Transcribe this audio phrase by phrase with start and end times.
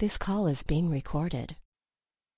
[0.00, 1.56] This call is being recorded.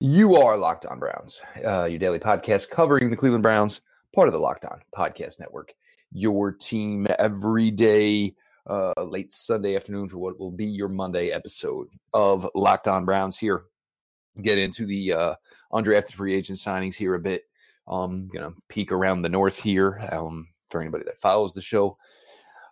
[0.01, 4.35] You are Locked On Browns, uh, your daily podcast covering the Cleveland Browns, part of
[4.35, 5.73] the Locked On Podcast Network.
[6.11, 8.35] Your team every day,
[8.67, 13.39] uh, late Sunday afternoon for what will be your Monday episode of Locked On Browns.
[13.39, 13.63] Here,
[14.43, 15.35] get into the uh,
[15.73, 17.45] undrafted free agent signings here a bit.
[17.87, 21.95] Um, gonna peek around the north here um, for anybody that follows the show.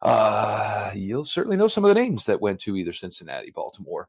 [0.02, 4.09] Uh, you'll certainly know some of the names that went to either Cincinnati, Baltimore,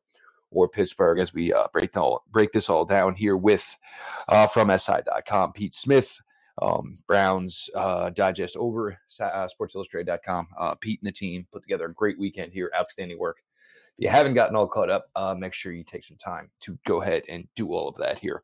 [0.52, 3.78] or Pittsburgh as we uh, break, all, break this all down here with
[4.28, 6.22] uh, from SI.com, Pete Smith,
[6.62, 10.48] um, Browns uh, Digest over uh, SportsIllustrated.com.
[10.60, 12.72] Uh, Pete and the team put together a great weekend here.
[12.78, 13.38] Outstanding work.
[13.98, 16.78] If you haven't gotten all caught up, uh, make sure you take some time to
[16.86, 18.44] go ahead and do all of that here.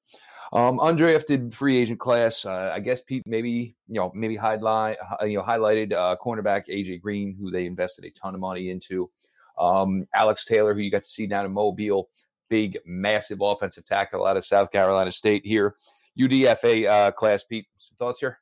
[0.53, 2.45] Um, undrafted free agent class.
[2.45, 7.01] Uh, I guess Pete maybe you know maybe highlight you know highlighted uh, cornerback AJ
[7.01, 9.09] Green, who they invested a ton of money into.
[9.57, 12.09] Um, Alex Taylor, who you got to see down in Mobile,
[12.49, 15.75] big, massive offensive tackle out of South Carolina State here.
[16.19, 17.67] UDFA uh, class, Pete.
[17.77, 18.39] Some thoughts here?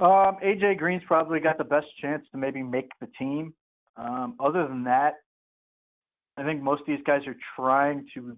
[0.00, 3.52] Um, AJ Green's probably got the best chance to maybe make the team.
[3.96, 5.14] Um, other than that,
[6.36, 8.36] I think most of these guys are trying to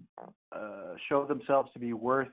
[0.51, 2.29] uh, show themselves to be worth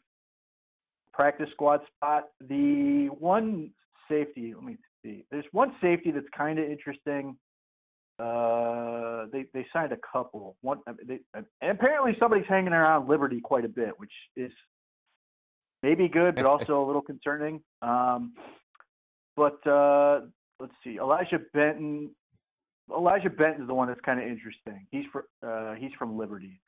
[1.13, 2.29] practice squad spot.
[2.49, 3.71] The one
[4.09, 5.27] safety, let me see.
[5.31, 7.37] There's one safety that's kind of interesting.
[8.19, 8.23] Uh,
[9.39, 10.57] they they signed a couple.
[10.61, 14.53] One, they, and apparently somebody's hanging around Liberty quite a bit, which is
[15.83, 17.61] maybe good, but also a little concerning.
[17.83, 18.35] Um,
[19.37, 20.21] but uh,
[20.61, 22.11] let's see, Elijah Benton.
[22.91, 24.87] Elijah Benton is the one that's kind of interesting.
[24.91, 26.61] He's for, uh, he's from Liberty,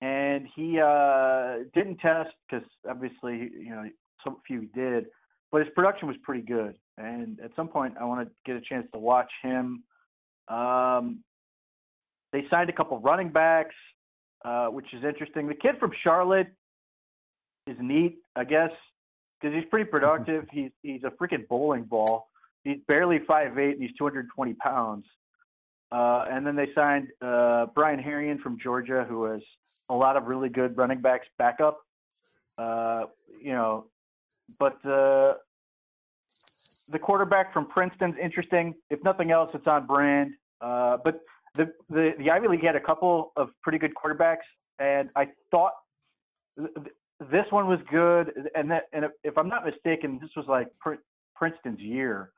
[0.00, 3.84] and he uh, didn't test because obviously you know
[4.24, 5.06] some few did,
[5.50, 6.76] but his production was pretty good.
[6.98, 9.82] And at some point, I want to get a chance to watch him
[10.50, 11.20] um,
[12.32, 13.74] they signed a couple running backs,
[14.44, 15.46] uh, which is interesting.
[15.48, 16.48] The kid from Charlotte
[17.66, 18.70] is neat, I guess,
[19.40, 20.46] because he's pretty productive.
[20.52, 22.28] he's he's a freaking bowling ball.
[22.64, 25.06] He's barely five eight and he's 220 pounds.
[25.92, 29.40] Uh, and then they signed uh, Brian Herrien from Georgia, who has
[29.88, 31.80] a lot of really good running backs backup.
[32.56, 33.04] Uh,
[33.40, 33.86] you know,
[34.58, 35.34] but uh,
[36.90, 38.74] the quarterback from Princeton's interesting.
[38.88, 40.34] If nothing else, it's on brand.
[40.60, 41.20] Uh, but
[41.54, 44.46] the, the the Ivy League had a couple of pretty good quarterbacks,
[44.78, 45.72] and I thought
[46.56, 46.70] th-
[47.30, 48.32] this one was good.
[48.54, 51.02] And that, and if I'm not mistaken, this was like Pr-
[51.34, 52.30] Princeton's year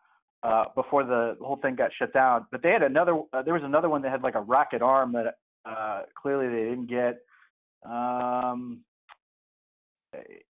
[0.42, 2.46] uh, before the whole thing got shut down.
[2.50, 3.20] But they had another.
[3.32, 5.34] Uh, there was another one that had like a rocket arm that
[5.64, 7.20] uh, clearly they didn't get.
[7.84, 8.80] Um,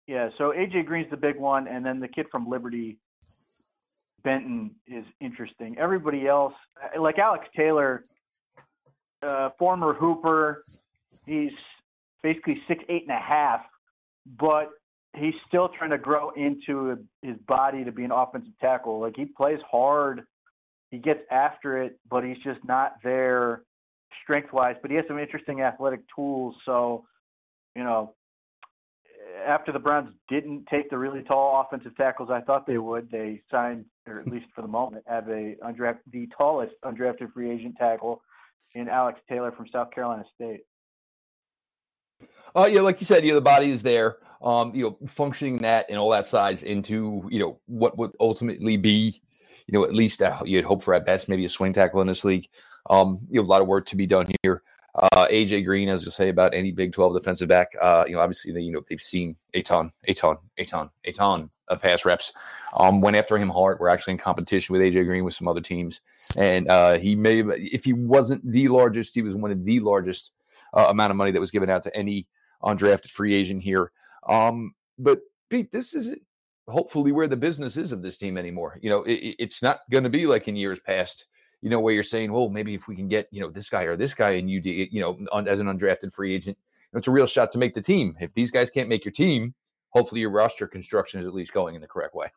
[0.07, 2.97] yeah, so AJ Green's the big one, and then the kid from Liberty
[4.23, 5.77] Benton is interesting.
[5.77, 6.53] Everybody else,
[6.99, 8.03] like Alex Taylor,
[9.21, 10.63] uh, former Hooper,
[11.25, 11.51] he's
[12.23, 13.61] basically six eight and a half,
[14.37, 14.69] but
[15.17, 18.99] he's still trying to grow into his body to be an offensive tackle.
[18.99, 20.23] Like he plays hard,
[20.91, 23.63] he gets after it, but he's just not there
[24.23, 24.75] strength wise.
[24.81, 26.55] But he has some interesting athletic tools.
[26.65, 27.05] So,
[27.75, 28.15] you know,
[29.45, 33.41] after the Browns didn't take the really tall offensive tackles I thought they would, they
[33.51, 37.75] signed, or at least for the moment, have a undrafted, the tallest undrafted free agent
[37.77, 38.21] tackle
[38.75, 40.61] in Alex Taylor from South Carolina State.
[42.55, 44.17] Uh, yeah, like you said, you know, the body is there.
[44.41, 48.77] Um, you know, functioning that and all that size into, you know, what would ultimately
[48.77, 49.21] be,
[49.67, 52.07] you know, at least uh, you'd hope for at best maybe a swing tackle in
[52.07, 52.47] this league.
[52.89, 54.63] Um, you know, a lot of work to be done here.
[54.95, 58.21] Uh, AJ Green, as you'll say about any Big 12 defensive back, uh, you know,
[58.21, 61.81] obviously they, you know, they've seen a ton, a ton, a ton, a ton of
[61.81, 62.33] pass reps.
[62.75, 63.79] Um, went after him hard.
[63.79, 66.01] We're actually in competition with AJ Green with some other teams,
[66.35, 70.31] and uh, he may, if he wasn't the largest, he was one of the largest
[70.73, 72.27] uh, amount of money that was given out to any
[72.63, 73.91] undrafted free agent here.
[74.27, 76.21] Um, but Pete, this isn't
[76.67, 78.79] hopefully where the business is of this team anymore.
[78.81, 81.25] You know, it, it's not going to be like in years past
[81.61, 83.83] you know, where you're saying, well, maybe if we can get, you know, this guy
[83.83, 86.57] or this guy and you, you know, as an undrafted free agent,
[86.93, 88.15] it's a real shot to make the team.
[88.19, 89.53] If these guys can't make your team,
[89.89, 92.27] hopefully your roster construction is at least going in the correct way.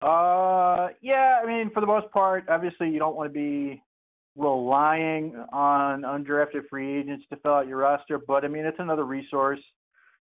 [0.00, 3.82] Uh, yeah, I mean, for the most part, obviously you don't want to be
[4.36, 9.04] relying on undrafted free agents to fill out your roster, but I mean, it's another
[9.04, 9.60] resource.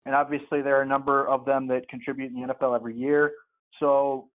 [0.06, 3.34] And obviously there are a number of them that contribute in the NFL every year.
[3.80, 4.30] So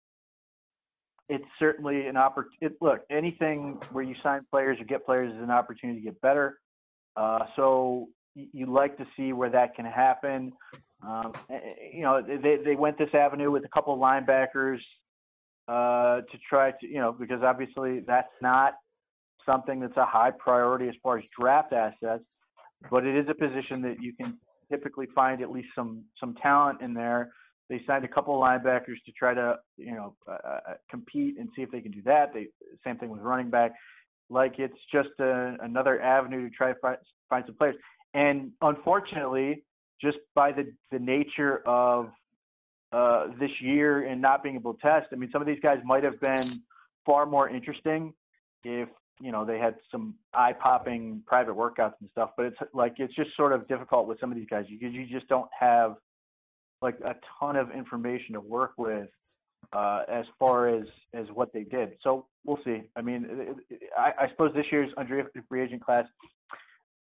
[1.29, 2.75] it's certainly an opportunity.
[2.81, 6.59] Look, anything where you sign players or get players is an opportunity to get better.
[7.15, 10.53] Uh, so you like to see where that can happen.
[11.05, 11.33] Um,
[11.93, 14.81] you know, they they went this avenue with a couple of linebackers
[15.67, 18.73] uh, to try to, you know, because obviously that's not
[19.45, 22.23] something that's a high priority as far as draft assets,
[22.89, 24.37] but it is a position that you can
[24.71, 27.31] typically find at least some some talent in there.
[27.69, 31.49] They signed a couple of linebackers to try to you know uh, uh compete and
[31.55, 32.33] see if they can do that.
[32.33, 32.47] They
[32.83, 33.73] same thing with running back.
[34.29, 36.97] Like it's just a, another avenue to try to find,
[37.29, 37.75] find some players.
[38.13, 39.63] And unfortunately,
[40.01, 42.11] just by the the nature of
[42.91, 45.79] uh, this year and not being able to test, I mean, some of these guys
[45.83, 46.47] might have been
[47.05, 48.13] far more interesting
[48.63, 48.89] if
[49.21, 52.31] you know they had some eye popping private workouts and stuff.
[52.35, 55.05] But it's like it's just sort of difficult with some of these guys because you
[55.05, 55.95] just don't have
[56.81, 59.11] like a ton of information to work with
[59.73, 61.93] uh, as far as as what they did.
[62.01, 62.83] So we'll see.
[62.95, 63.55] I mean,
[63.97, 66.05] I, I suppose this year's undrafted free agent class,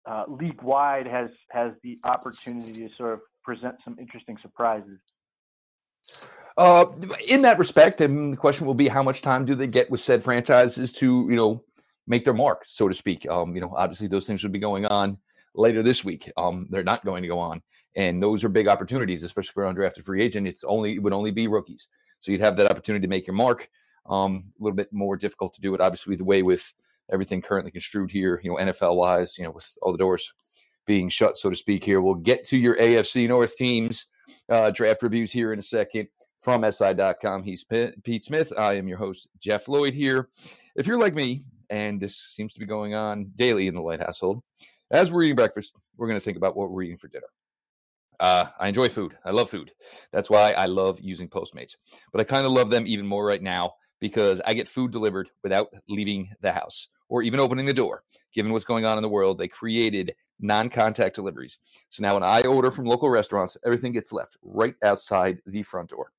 [0.06, 5.00] uh, league wide, has has the opportunity to sort of present some interesting surprises.
[6.58, 6.86] Uh,
[7.28, 10.00] in that respect, and the question will be, how much time do they get with
[10.00, 11.64] said franchises to, you know,
[12.08, 13.30] make their mark, so to speak?
[13.30, 15.20] Um, you know, obviously those things would be going on
[15.56, 16.30] later this week.
[16.38, 17.62] Um, they're not going to go on,
[17.96, 20.48] and those are big opportunities, especially for undrafted free agent.
[20.48, 21.88] It's only it would only be rookies,
[22.20, 23.70] so you'd have that opportunity to make your mark.
[24.06, 26.74] Um, a little bit more difficult to do it, obviously, the way with
[27.12, 30.34] everything currently construed here, you know, NFL wise, you know, with all the doors
[30.86, 31.84] being shut, so to speak.
[31.84, 34.06] Here, we'll get to your AFC North teams
[34.50, 36.08] uh, draft reviews here in a second
[36.40, 37.44] from SI.com.
[37.44, 38.54] He's Pete Smith.
[38.58, 40.30] I am your host, Jeff Lloyd here.
[40.76, 44.00] If you're like me, and this seems to be going on daily in the Light
[44.00, 44.42] household,
[44.92, 47.28] as we're eating breakfast, we're going to think about what we're eating for dinner.
[48.20, 49.16] Uh, I enjoy food.
[49.26, 49.72] I love food.
[50.12, 51.76] That's why I love using Postmates.
[52.12, 55.30] But I kind of love them even more right now because I get food delivered
[55.44, 58.04] without leaving the house or even opening the door.
[58.34, 61.60] Given what's going on in the world, they created non contact deliveries.
[61.90, 65.90] So now when I order from local restaurants, everything gets left right outside the front
[65.90, 66.12] door.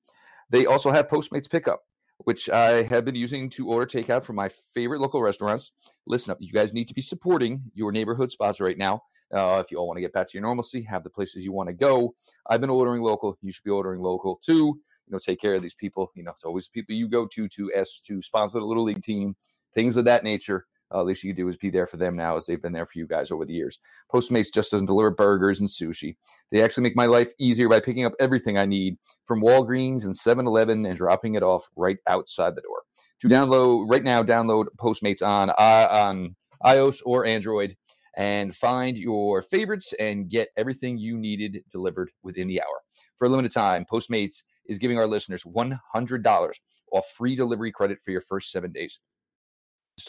[0.49, 1.83] They also have Postmates pickup
[2.25, 5.71] which I have been using to order takeout from my favorite local restaurants.
[6.05, 9.01] Listen up, you guys need to be supporting your neighborhood spots right now.
[9.33, 11.51] Uh, if you all want to get back to your normalcy, have the places you
[11.51, 12.15] want to go.
[12.49, 13.37] I've been ordering local.
[13.41, 14.79] You should be ordering local too.
[15.07, 16.11] You know, take care of these people.
[16.15, 19.03] You know, it's always people you go to to s to sponsor the little league
[19.03, 19.35] team,
[19.73, 22.37] things of that nature uh, least you can do is be there for them now
[22.37, 23.79] as they've been there for you guys over the years.
[24.11, 26.15] Postmates just doesn't deliver burgers and sushi.
[26.51, 30.15] They actually make my life easier by picking up everything I need from Walgreens and
[30.15, 32.83] 7 Eleven and dropping it off right outside the door.
[33.21, 37.75] To download right now, download Postmates on, uh, on iOS or Android
[38.17, 42.81] and find your favorites and get everything you needed delivered within the hour.
[43.17, 46.53] For a limited time, Postmates is giving our listeners $100
[46.91, 48.99] off free delivery credit for your first seven days.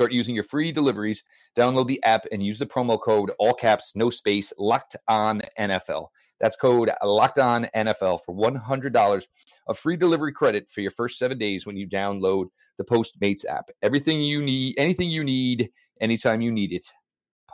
[0.00, 1.22] Start using your free deliveries.
[1.54, 6.06] Download the app and use the promo code all caps, no space, locked on NFL.
[6.40, 9.26] That's code locked on NFL for $100
[9.66, 12.46] of free delivery credit for your first seven days when you download
[12.78, 13.68] the Postmates app.
[13.82, 15.68] Everything you need, anything you need,
[16.00, 16.86] anytime you need it,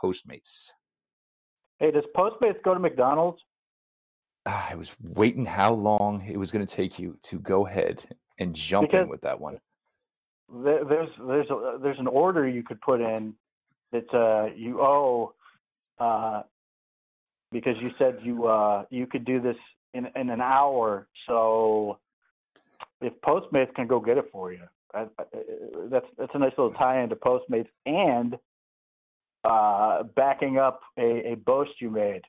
[0.01, 0.69] Postmates.
[1.79, 3.41] Hey, does Postmates go to McDonald's?
[4.45, 8.05] Ah, I was waiting how long it was going to take you to go ahead
[8.39, 9.59] and jump because, in with that one
[10.53, 13.33] there, there's there's a, there's an order you could put in
[13.91, 15.33] that uh, you owe
[15.99, 16.43] uh,
[17.51, 19.57] because you said you uh, you could do this
[19.93, 21.07] in in an hour.
[21.27, 21.99] So
[23.01, 24.63] if Postmates can go get it for you,
[24.93, 25.23] I, I,
[25.89, 28.37] that's that's a nice little tie into Postmates and
[29.43, 32.23] uh, backing up a, a boast you made.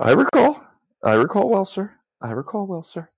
[0.00, 0.64] I recall.
[1.02, 1.92] I recall well, sir.
[2.20, 3.08] I recall well, sir.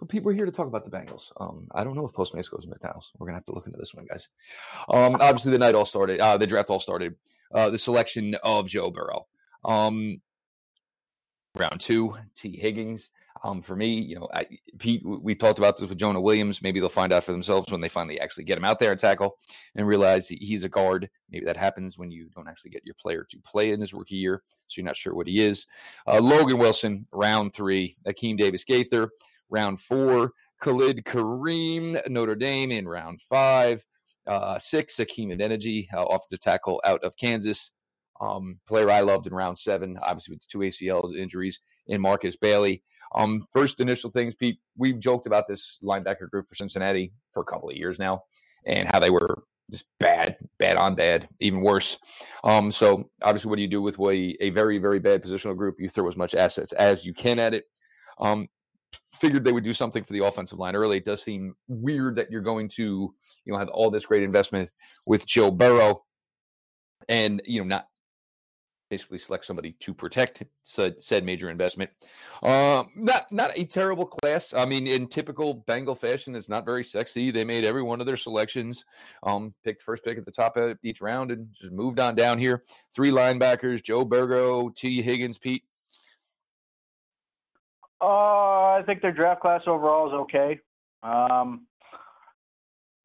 [0.00, 1.30] But people are here to talk about the Bengals.
[1.38, 3.12] Um, I don't know if Postmates goes to McDonald's.
[3.18, 4.30] We're gonna have to look into this one, guys.
[4.88, 6.20] Um, obviously, the night all started.
[6.20, 7.14] Uh, the draft all started.
[7.52, 9.26] Uh, the selection of Joe Burrow.
[9.64, 10.22] Um,
[11.54, 13.10] round two, Tee Higgins.
[13.42, 14.46] Um, for me, you know, I,
[14.78, 16.60] Pete, we talked about this with Jonah Williams.
[16.62, 19.00] Maybe they'll find out for themselves when they finally actually get him out there and
[19.00, 19.38] tackle
[19.74, 21.08] and realize he's a guard.
[21.30, 24.16] Maybe that happens when you don't actually get your player to play in his rookie
[24.16, 25.66] year, so you're not sure what he is.
[26.06, 27.96] Uh, Logan Wilson, round three.
[28.06, 29.10] Akeem Davis Gaither,
[29.50, 30.32] round four.
[30.60, 33.84] Khalid Kareem, Notre Dame in round five.
[34.26, 37.72] Uh, six, Hakeem Adeniji, uh, offensive tackle out of Kansas.
[38.20, 42.82] Um, player I loved in round seven, obviously with two ACL injuries in Markus Bailey.
[43.14, 47.46] Um, first initial things, Pete, we've joked about this linebacker group for Cincinnati for a
[47.46, 48.22] couple of years now
[48.66, 51.98] and how they were just bad, bad on bad, even worse.
[52.44, 55.76] Um, so obviously, what do you do with a, a very, very bad positional group?
[55.78, 57.64] You throw as much assets as you can at it.
[58.18, 58.48] Um,
[59.12, 60.98] figured they would do something for the offensive line early.
[60.98, 64.72] It does seem weird that you're going to, you know, have all this great investment
[65.06, 66.04] with Joe Burrow
[67.08, 67.86] and, you know, not
[68.90, 71.90] basically select somebody to protect said, said major investment.
[72.42, 74.52] Um, not not a terrible class.
[74.52, 77.30] I mean, in typical Bengal fashion, it's not very sexy.
[77.30, 78.84] They made every one of their selections,
[79.22, 82.38] um, picked first pick at the top of each round, and just moved on down
[82.38, 82.64] here.
[82.92, 85.62] Three linebackers: Joe Burrow, Tee Higgins, Pete.
[88.00, 90.58] Uh, I think their draft class overall is okay.
[91.02, 91.66] Um,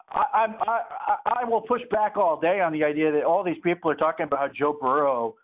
[0.09, 3.57] I, I, I, I will push back all day on the idea that all these
[3.63, 5.35] people are talking about how Joe Burrow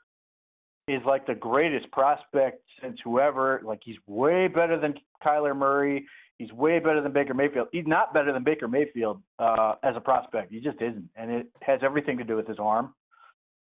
[0.87, 3.61] is like the greatest prospect since whoever.
[3.63, 4.93] Like he's way better than
[5.25, 6.05] Kyler Murray.
[6.37, 7.67] He's way better than Baker Mayfield.
[7.71, 10.51] He's not better than Baker Mayfield uh, as a prospect.
[10.51, 12.93] He just isn't, and it has everything to do with his arm.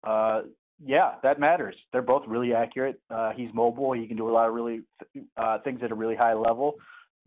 [0.03, 0.43] Uh,
[0.83, 1.75] yeah, that matters.
[1.91, 2.99] They're both really accurate.
[3.09, 3.93] Uh, he's mobile.
[3.93, 4.81] He can do a lot of really
[5.37, 6.75] uh, things at a really high level,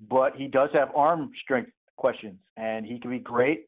[0.08, 3.66] but he does have arm strength questions, and he can be great.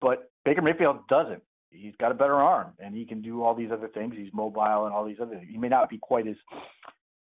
[0.00, 1.42] But Baker Mayfield doesn't
[1.74, 4.14] he's got a better arm and he can do all these other things.
[4.16, 5.48] He's mobile and all these other things.
[5.50, 6.36] He may not be quite as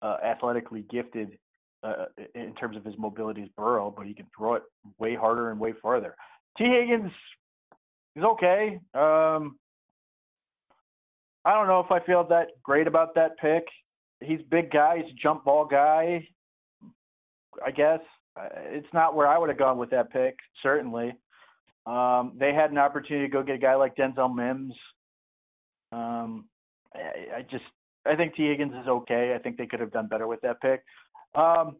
[0.01, 1.37] uh, athletically gifted
[1.83, 4.63] uh, in terms of his mobility as Burrow, but he can throw it
[4.97, 6.15] way harder and way farther.
[6.57, 7.11] Tee Higgins
[8.15, 8.79] is okay.
[8.93, 9.57] Um,
[11.47, 13.63] I don't know if I feel that great about that pick.
[14.21, 14.97] He's big guy.
[14.97, 16.27] He's a jump ball guy.
[17.65, 18.01] I guess
[18.37, 20.35] uh, it's not where I would have gone with that pick.
[20.61, 21.15] Certainly,
[21.85, 24.73] um, they had an opportunity to go get a guy like Denzel Mims.
[25.93, 26.49] Um,
[26.93, 27.63] I, I just
[28.05, 29.33] I think Tee Higgins is okay.
[29.33, 30.83] I think they could have done better with that pick.
[31.33, 31.77] Um,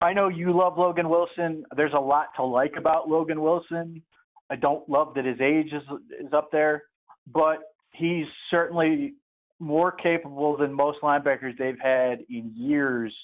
[0.00, 1.64] I know you love Logan Wilson.
[1.76, 4.04] There's a lot to like about Logan Wilson.
[4.50, 5.82] I don't love that his age is
[6.24, 6.84] is up there,
[7.26, 7.58] but
[7.98, 9.14] he's certainly
[9.60, 13.14] more capable than most linebackers they've had in years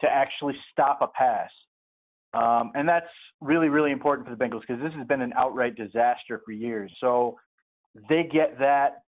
[0.00, 1.50] to actually stop a pass.
[2.34, 3.06] Um, and that's
[3.40, 6.90] really, really important for the Bengals because this has been an outright disaster for years.
[7.00, 7.36] So
[8.08, 9.02] they get that.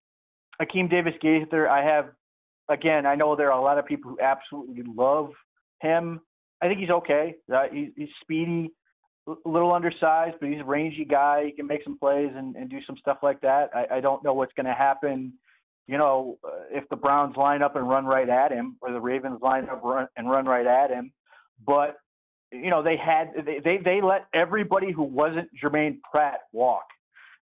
[0.62, 2.10] Akeem Davis Gaither, I have,
[2.68, 5.30] again, I know there are a lot of people who absolutely love
[5.80, 6.20] him.
[6.62, 7.34] I think he's okay.
[7.52, 8.70] Uh, he's, he's speedy,
[9.26, 11.44] a little undersized, but he's a rangy guy.
[11.46, 13.70] He can make some plays and, and do some stuff like that.
[13.74, 15.32] I, I don't know what's going to happen,
[15.86, 19.00] you know, uh, if the Browns line up and run right at him or the
[19.00, 21.12] Ravens line up run, and run right at him.
[21.66, 21.98] But
[22.52, 26.84] you know, they had they, they they let everybody who wasn't Germaine Pratt walk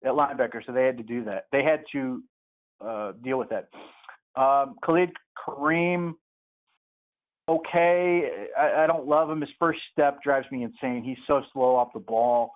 [0.04, 1.46] at linebacker, so they had to do that.
[1.52, 2.24] They had to
[2.86, 3.70] uh, deal with that.
[4.36, 6.14] Um, Khalid Kareem,
[7.50, 8.48] okay.
[8.58, 9.42] I, I don't love him.
[9.42, 11.04] His first step drives me insane.
[11.04, 12.52] He's so slow off the ball,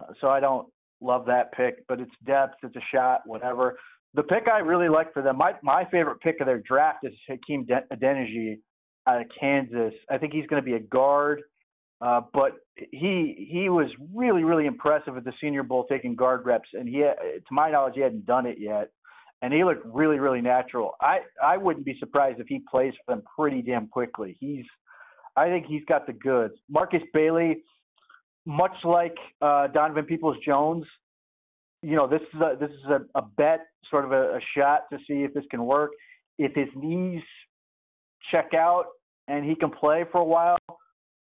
[0.00, 0.68] uh, so I don't
[1.00, 1.86] love that pick.
[1.88, 2.56] But it's depth.
[2.62, 3.22] It's a shot.
[3.26, 3.78] Whatever.
[4.14, 7.12] The pick I really like for them, my my favorite pick of their draft is
[7.28, 8.58] Hakeem Adeniji
[9.06, 9.94] out of Kansas.
[10.10, 11.42] I think he's going to be a guard.
[12.00, 12.52] Uh, but
[12.92, 16.98] he he was really really impressive at the Senior Bowl taking guard reps, and he
[17.00, 18.90] to my knowledge he hadn't done it yet,
[19.42, 20.92] and he looked really really natural.
[21.00, 24.36] I I wouldn't be surprised if he plays for them pretty damn quickly.
[24.40, 24.64] He's
[25.36, 26.54] I think he's got the goods.
[26.68, 27.58] Markus Bailey,
[28.44, 30.84] much like uh, Donovan Peoples Jones,
[31.82, 34.82] you know this is a this is a, a bet, sort of a, a shot
[34.92, 35.90] to see if this can work.
[36.38, 37.22] If his knees
[38.30, 38.86] check out
[39.26, 40.58] and he can play for a while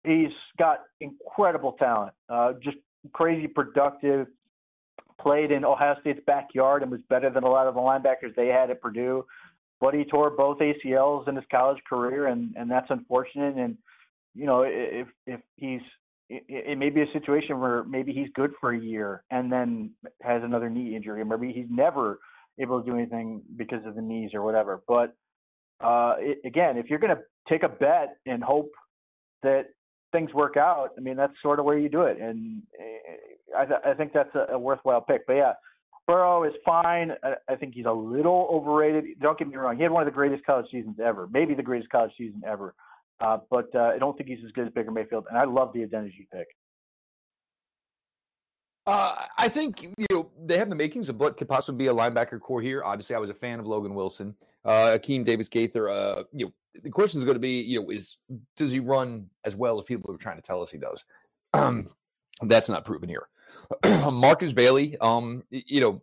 [0.07, 2.77] he's got incredible talent, uh, just
[3.13, 4.27] crazy productive.
[5.27, 8.47] Played in Ohio State's backyard and was better than a lot of the linebackers they
[8.47, 9.25] had at Purdue.
[9.81, 13.55] But he tore both ACLs in his college career, and and that's unfortunate.
[13.57, 13.77] And
[14.33, 15.81] you know, if if he's
[16.29, 19.91] it, it may be a situation where maybe he's good for a year and then
[20.21, 22.19] has another knee injury, or maybe he's never
[22.59, 24.81] able to do anything because of the knees or whatever.
[24.87, 25.15] But
[25.81, 28.71] uh, it, again, if you're going to take a bet and hope
[29.43, 29.65] that
[30.11, 32.19] things work out, I mean, that's sort of where you do it.
[32.19, 35.27] And eh, I, th- I think that's a, a worthwhile pick.
[35.27, 35.53] But yeah,
[36.07, 37.11] Burrow is fine.
[37.23, 39.19] I, I think he's a little overrated.
[39.21, 39.75] Don't get me wrong.
[39.75, 42.73] He had one of the greatest college seasons ever, maybe the greatest college season ever.
[43.19, 45.25] Uh, but uh, I don't think he's as good as Baker Mayfield.
[45.29, 46.47] And I love the Adeniji pick.
[48.85, 51.93] Uh, I think you know they have the makings of what could possibly be a
[51.93, 52.85] linebacker corps here.
[52.85, 54.33] Obviously, I was a fan of Logan Wilson,
[54.67, 55.89] uh, Akeem Davis Gaither.
[55.89, 58.17] Uh, you know, the question is going to be, you know, is
[58.55, 61.05] does he run as well as people are trying to tell us he does?
[61.53, 61.89] Um,
[62.43, 63.27] that's not proven here.
[64.13, 66.01] Markus Bailey, um, you know,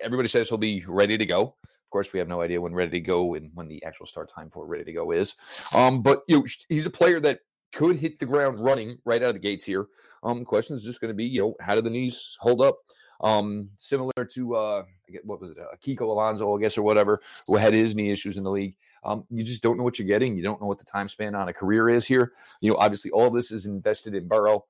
[0.00, 1.54] everybody says he'll be ready to go.
[1.64, 4.30] Of course, we have no idea when ready to go and when the actual start
[4.30, 5.34] time for ready to go is.
[5.74, 7.40] Um, but you know, he's a player that
[7.72, 9.86] could hit the ground running right out of the gates here.
[10.22, 12.78] Um, question is just going to be, you know, how do the knees hold up?
[13.22, 14.84] Um, similar to uh,
[15.24, 18.36] what was it, uh, Kiko Alonso, I guess, or whatever, who had his knee issues
[18.36, 18.74] in the league.
[19.04, 20.36] Um, you just don't know what you're getting.
[20.36, 22.32] You don't know what the time span on a career is here.
[22.60, 24.64] You know, obviously, all this is invested in Burrow,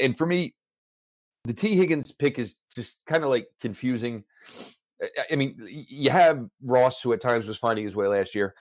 [0.00, 0.54] and for me,
[1.44, 4.24] the Tee Higgins pick is just kind of like confusing.
[5.30, 8.54] I mean, you have Ross, who at times was finding his way last year.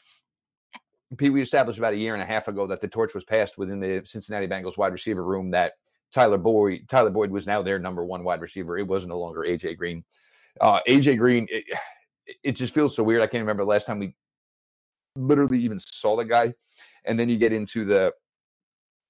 [1.17, 3.57] Pete, we established about a year and a half ago that the torch was passed
[3.57, 5.73] within the Cincinnati Bengals wide receiver room that
[6.11, 8.77] Tyler Boyd, Tyler Boyd was now their number one wide receiver.
[8.77, 10.03] It was no longer AJ Green.
[10.59, 11.65] Uh, AJ Green, it,
[12.43, 13.21] it just feels so weird.
[13.21, 14.15] I can't remember the last time we
[15.15, 16.53] literally even saw the guy.
[17.05, 18.13] And then you get into the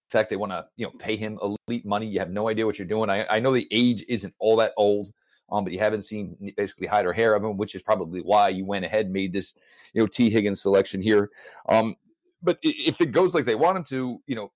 [0.09, 2.07] fact they want to, you know, pay him elite money.
[2.07, 3.09] You have no idea what you're doing.
[3.09, 5.11] I, I know the age isn't all that old,
[5.51, 8.49] um, but you haven't seen basically hide or hair of him, which is probably why
[8.49, 9.53] you went ahead and made this,
[9.93, 11.29] you know, Tee Higgins selection here.
[11.67, 11.95] Um,
[12.41, 14.51] but if it goes like they want him to, you know,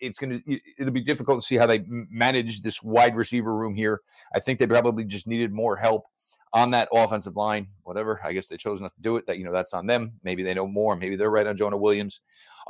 [0.00, 3.74] it's going to it'll be difficult to see how they manage this wide receiver room
[3.74, 4.00] here.
[4.34, 6.04] I think they probably just needed more help
[6.52, 7.68] on that offensive line.
[7.84, 9.26] Whatever, I guess they chose not to do it.
[9.26, 10.12] That you know that's on them.
[10.22, 10.96] Maybe they know more.
[10.96, 12.20] Maybe they're right on Jonah Williams.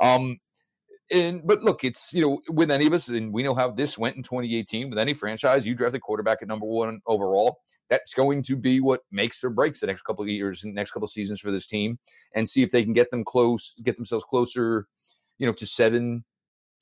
[0.01, 0.39] Um,
[1.11, 3.97] and but look, it's you know with any of us, and we know how this
[3.97, 5.65] went in 2018 with any franchise.
[5.65, 7.59] You draft a quarterback at number one overall.
[7.89, 10.91] That's going to be what makes or breaks the next couple of years, and next
[10.91, 11.97] couple of seasons for this team,
[12.35, 14.87] and see if they can get them close, get themselves closer,
[15.37, 16.25] you know, to seven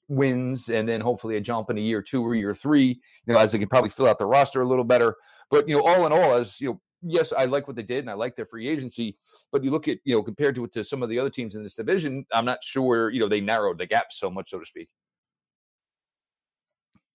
[0.07, 3.01] wins, and then hopefully a jump in a year two or year three.
[3.25, 5.15] You know, as they can probably fill out the roster a little better.
[5.49, 7.99] But you know, all in all, as you know, yes, I like what they did
[7.99, 9.17] and I like their free agency.
[9.51, 11.63] But you look at, you know, compared to to some of the other teams in
[11.63, 14.65] this division, I'm not sure, you know, they narrowed the gap so much, so to
[14.65, 14.89] speak.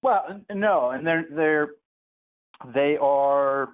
[0.02, 1.68] Well, no, and they're they're
[2.74, 3.70] they are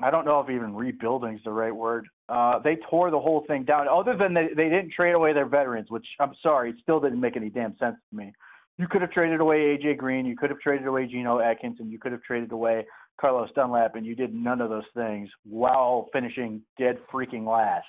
[0.00, 2.08] I don't know if even rebuilding is the right word.
[2.28, 3.86] Uh, they tore the whole thing down.
[3.88, 7.20] Other than they, they didn't trade away their veterans, which I'm sorry, it still didn't
[7.20, 8.32] make any damn sense to me.
[8.78, 11.92] You could have traded away AJ Green, you could have traded away Geno Atkins, and
[11.92, 12.86] you could have traded away
[13.20, 17.86] Carlos Dunlap, and you did none of those things while finishing dead freaking last.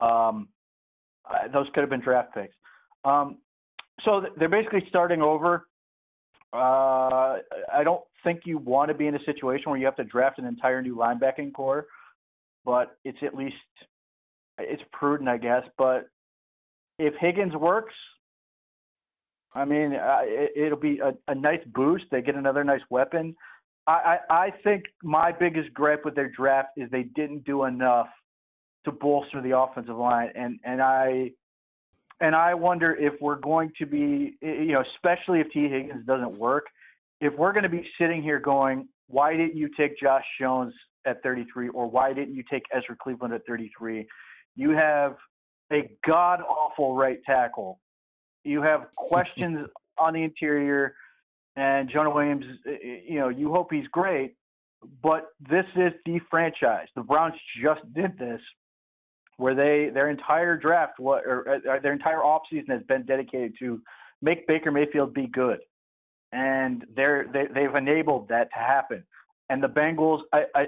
[0.00, 0.48] Um,
[1.28, 2.54] uh, those could have been draft picks.
[3.04, 3.38] Um,
[4.04, 5.66] so they're basically starting over.
[6.52, 7.38] Uh,
[7.72, 10.38] I don't think you want to be in a situation where you have to draft
[10.38, 11.86] an entire new linebacking corps,
[12.64, 13.56] but it's at least
[14.58, 15.62] it's prudent, I guess.
[15.78, 16.08] But
[16.98, 17.94] if Higgins works,
[19.54, 22.04] I mean, uh, it, will be a, a nice boost.
[22.10, 23.34] They get another nice weapon.
[23.86, 28.06] I, I, think my biggest gripe with their draft is they didn't do enough
[28.84, 31.32] to bolster the offensive line, and and I
[32.20, 36.38] and I wonder if we're going to be, you know, especially if Tee Higgins doesn't
[36.38, 36.66] work,
[37.20, 40.74] if we're going to be sitting here going, why didn't you take Josh Jones
[41.06, 44.06] at 33, or why didn't you take Ezra Cleveland at 33?
[44.56, 45.16] You have
[45.72, 47.80] a god awful right tackle.
[48.44, 49.66] You have questions
[49.98, 50.94] on the interior
[51.56, 54.34] and Jonah Williams, eh, eh, you know, you hope he's great,
[55.02, 56.86] but this is the franchise.
[56.94, 58.40] The Browns just did this,
[59.36, 63.80] where they their entire draft, what or, or their entire offseason has been dedicated to
[64.22, 65.58] make Baker Mayfield be good,
[66.32, 69.04] and they're they, they've enabled that to happen.
[69.48, 70.66] And the Bengals, I I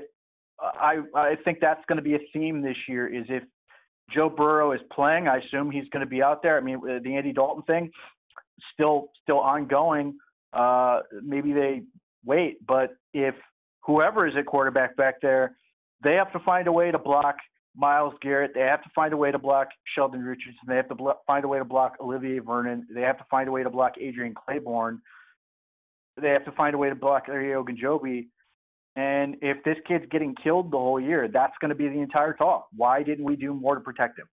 [0.62, 3.12] I, I think that's going to be a theme this year.
[3.12, 3.42] Is if
[4.14, 6.56] Joe Burrow is playing, I assume he's going to be out there.
[6.56, 7.90] I mean, the Andy Dalton thing,
[8.74, 10.14] still still ongoing
[10.52, 11.82] uh, maybe they
[12.24, 12.64] wait.
[12.66, 13.34] But if
[13.84, 15.56] whoever is at quarterback back there,
[16.02, 17.36] they have to find a way to block
[17.76, 18.52] Myles Garrett.
[18.54, 20.60] They have to find a way to block Sheldon Richardson.
[20.66, 22.86] They have to blo- find a way to block Olivier Vernon.
[22.92, 24.98] They have to find a way to block Adrian Clayborn.
[26.20, 28.26] They have to find a way to block Larry Ogunjobi.
[28.94, 32.34] And if this kid's getting killed the whole year, that's going to be the entire
[32.34, 32.66] talk.
[32.76, 34.26] Why didn't we do more to protect him?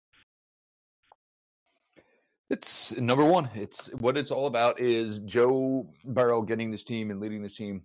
[2.50, 3.50] It's number one.
[3.54, 7.84] It's what it's all about is Joe Burrow getting this team and leading this team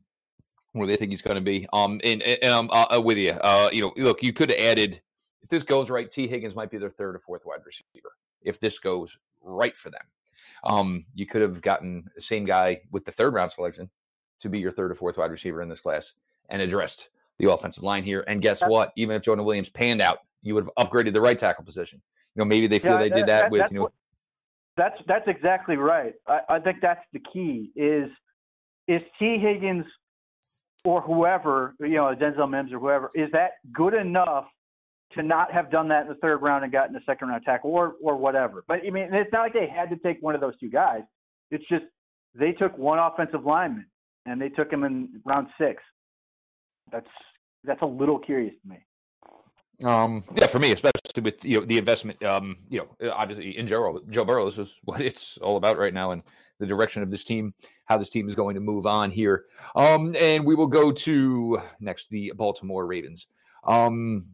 [0.72, 1.66] where they think he's going to be.
[1.72, 3.32] Um, and, and I'm uh, with you.
[3.32, 5.00] Uh, you know, look, you could have added
[5.42, 6.10] if this goes right.
[6.10, 9.90] Tee Higgins might be their third or fourth wide receiver if this goes right for
[9.90, 10.00] them.
[10.64, 13.90] Um, you could have gotten the same guy with the third round selection
[14.40, 16.14] to be your third or fourth wide receiver in this class
[16.48, 18.24] and addressed the offensive line here.
[18.26, 18.92] And guess what?
[18.96, 22.00] Even if Jonah Williams panned out, you would have upgraded the right tackle position.
[22.34, 23.82] You know, maybe they feel yeah, they did that, that with you know.
[23.84, 23.92] What,
[24.76, 26.14] that's that's exactly right.
[26.26, 27.70] I, I think that's the key.
[27.76, 28.10] Is
[28.88, 29.86] is Tee Higgins
[30.84, 34.46] or whoever you know Denzel Mims or whoever is that good enough
[35.12, 37.70] to not have done that in the third round and gotten a second round tackle
[37.70, 38.64] or or whatever.
[38.66, 41.02] But I mean, it's not like they had to take one of those two guys.
[41.50, 41.84] It's just
[42.34, 43.86] they took one offensive lineman
[44.26, 45.82] and they took him in round six.
[46.92, 47.08] That's
[47.64, 48.78] that's a little curious to me.
[49.82, 53.56] Um, yeah, for me, especially with you know the investment, um, you know, uh, obviously
[53.58, 56.22] in Joe Joe Burrow, is what it's all about right now, and
[56.60, 57.52] the direction of this team,
[57.86, 59.44] how this team is going to move on here.
[59.74, 63.26] Um, and we will go to next the Baltimore Ravens.
[63.64, 64.28] Um,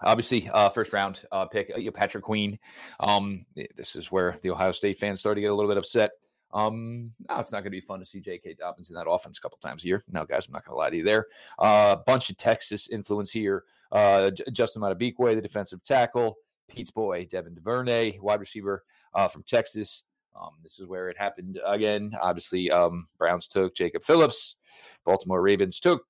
[0.00, 2.58] obviously, uh, first round uh, pick, uh, Patrick Queen.
[2.98, 6.10] Um, this is where the Ohio State fans started to get a little bit upset.
[6.52, 8.56] Um, now it's not going to be fun to see J.K.
[8.58, 10.04] Dobbins in that offense a couple times a year.
[10.08, 11.26] Now, guys, I'm not going to lie to you there.
[11.58, 13.64] A uh, bunch of Texas influence here.
[13.90, 16.36] Uh, Justin Madubuike, the defensive tackle.
[16.68, 18.84] Pete's boy, Devin Duvernay, wide receiver
[19.14, 20.04] uh, from Texas.
[20.40, 22.12] Um, this is where it happened again.
[22.20, 24.56] Obviously, um, Browns took Jacob Phillips.
[25.04, 26.04] Baltimore Ravens took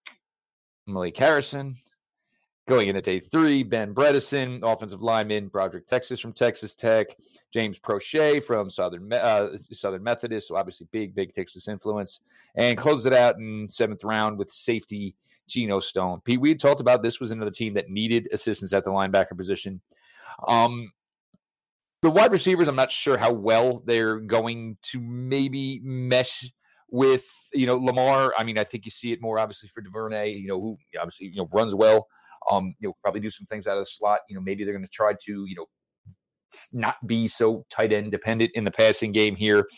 [0.87, 1.77] Malik Harrison.
[2.73, 7.09] Going in at day three, Ben Bredeson, offensive lineman, Broderick Texas from Texas Tech,
[7.53, 12.21] James Proche from Southern uh, Southern Methodist, so obviously big, big Texas influence,
[12.55, 15.15] and closed it out in seventh round with safety
[15.47, 16.23] Geno Stone.
[16.25, 19.37] Pete, we had talked about this was another team that needed assistance at the linebacker
[19.37, 19.83] position.
[20.49, 20.93] Um,
[22.01, 26.51] the wide receivers, I'm not sure how well they're going to maybe mesh
[26.93, 28.33] with you know Lamar.
[28.39, 31.29] I mean, I think you see it more obviously for Duvernay, you know, who obviously
[31.29, 32.07] you know runs well.
[32.51, 34.21] Um, you know, probably do some things out of the slot.
[34.29, 35.67] You know, maybe they're going to try to you know
[36.73, 39.69] not be so tight end dependent in the passing game here.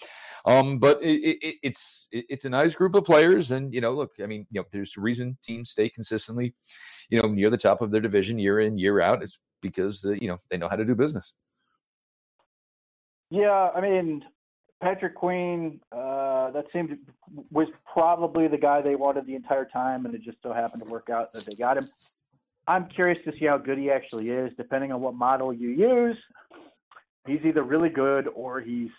[0.44, 3.92] Um, but it, it, it's it, it's a nice group of players, and you know,
[3.92, 6.54] look, I mean, you know, there's a reason teams stay consistently,
[7.08, 9.22] you know, near the top of their division year in year out.
[9.22, 11.32] It's because the you know they know how to do business.
[13.30, 14.24] Yeah, I mean,
[14.84, 16.98] Patrick Queen, uh, that seemed
[17.50, 20.88] was probably the guy they wanted the entire time, and it just so happened to
[20.88, 21.88] work out that they got him.
[22.66, 26.18] I'm curious to see how good he actually is, depending on what model you use.
[27.26, 28.90] He's either really good or he's,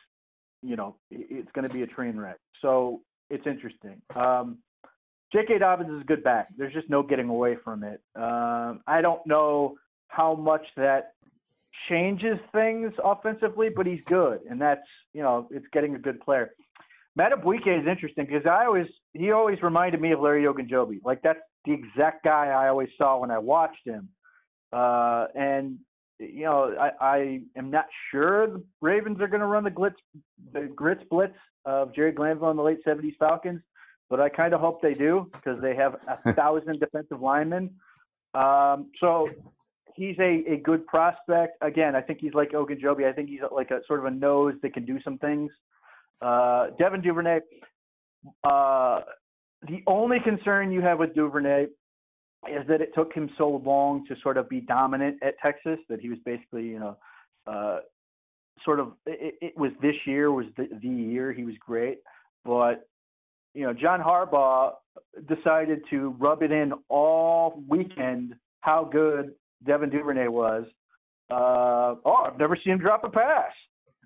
[0.63, 2.37] you know, it's going to be a train wreck.
[2.63, 4.01] So it's interesting.
[4.15, 4.57] Um,
[5.33, 5.59] J.K.
[5.59, 6.47] Dobbins is a good back.
[6.57, 8.01] There's just no getting away from it.
[8.15, 9.75] Um, I don't know
[10.07, 11.13] how much that
[11.89, 16.51] changes things offensively, but he's good, and that's you know it's getting a good player.
[17.17, 20.99] Madubuike is interesting because I always he always reminded me of Larry Ogunjobi.
[21.03, 24.09] Like that's the exact guy I always saw when I watched him.
[24.73, 25.77] Uh, and
[26.19, 29.95] you know I, I am not sure the Ravens are going to run the glitz
[30.53, 33.61] the grits blitz of Jerry Glanville and the late '70s Falcons,
[34.09, 37.75] but I kind of hope they do because they have a thousand defensive linemen.
[38.33, 39.29] Um, so
[39.95, 41.57] he's a, a good prospect.
[41.61, 43.09] Again, I think he's like Ogunjobi.
[43.09, 45.51] I think he's like a sort of a nose that can do some things.
[46.21, 47.39] Uh, Devin Duvernay.
[48.43, 49.01] Uh,
[49.67, 51.65] the only concern you have with Duvernay
[52.47, 55.99] is that it took him so long to sort of be dominant at Texas that
[55.99, 56.97] he was basically, you know,
[57.47, 57.79] uh,
[58.63, 58.93] sort of.
[59.05, 61.99] It, it was this year was the, the year he was great,
[62.43, 62.87] but
[63.53, 64.73] you know, John Harbaugh
[65.27, 69.31] decided to rub it in all weekend how good
[69.65, 70.65] Devin Duvernay was.
[71.29, 73.51] Uh, oh, I've never seen him drop a pass.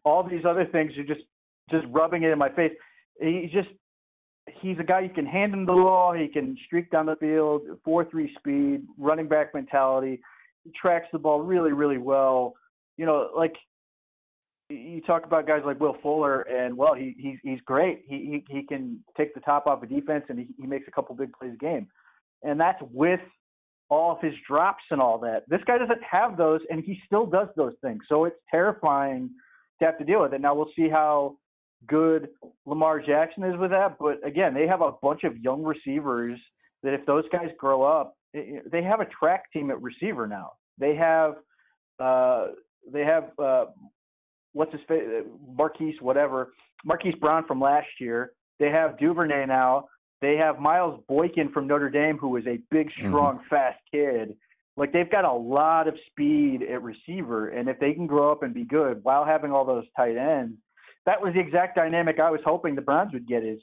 [0.05, 1.25] All these other things are just
[1.69, 2.71] just rubbing it in my face.
[3.19, 3.69] He's just
[4.61, 6.13] he's a guy you can hand him the ball.
[6.13, 10.21] He can streak down the field, four three speed, running back mentality.
[10.63, 12.53] He tracks the ball really really well.
[12.97, 13.55] You know, like
[14.69, 18.03] you talk about guys like Will Fuller, and well, he he's he's great.
[18.07, 20.91] He he he can take the top off a defense, and he, he makes a
[20.91, 21.87] couple big plays a game,
[22.43, 23.19] and that's with
[23.89, 25.43] all of his drops and all that.
[25.47, 28.03] This guy doesn't have those, and he still does those things.
[28.07, 29.31] So it's terrifying
[29.79, 30.41] to have to deal with it.
[30.41, 31.37] Now we'll see how
[31.87, 32.29] good
[32.65, 33.97] Lamar Jackson is with that.
[33.99, 36.39] But again, they have a bunch of young receivers
[36.83, 40.51] that if those guys grow up, they have a track team at receiver now.
[40.77, 41.35] They have
[41.99, 42.47] uh,
[42.91, 43.65] they have uh,
[44.53, 45.03] what's his face
[45.57, 46.53] Marquise whatever
[46.85, 48.33] Marquise Brown from last year.
[48.59, 49.85] They have Duvernay now.
[50.21, 53.07] They have Miles Boykin from Notre Dame, who is a big, mm-hmm.
[53.07, 53.47] strong, mm-hmm.
[53.47, 54.35] fast kid.
[54.77, 58.43] Like they've got a lot of speed at receiver, and if they can grow up
[58.43, 60.57] and be good while having all those tight ends,
[61.05, 63.43] that was the exact dynamic I was hoping the Browns would get.
[63.43, 63.59] Is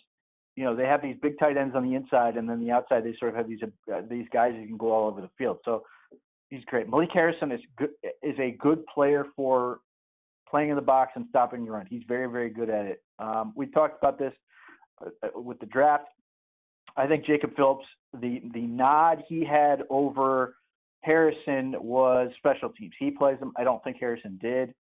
[0.56, 3.04] you know they have these big tight ends on the inside, and then the outside
[3.04, 5.58] they sort of have these uh, these guys who can go all over the field.
[5.64, 5.84] So
[6.50, 6.88] he's great.
[6.88, 7.90] Malik Harrison is good,
[8.22, 9.78] is a good player for
[10.50, 11.86] playing in the box and stopping the run.
[11.88, 13.02] He's very very good at it.
[13.18, 14.34] Um, we talked about this
[15.04, 16.08] uh, uh, with the draft.
[16.96, 17.84] I think Jacob Phillips,
[18.20, 20.56] the the nod he had over
[21.02, 22.92] Harrison was special teams.
[22.98, 23.52] He plays them.
[23.56, 24.74] I don't think Harrison did,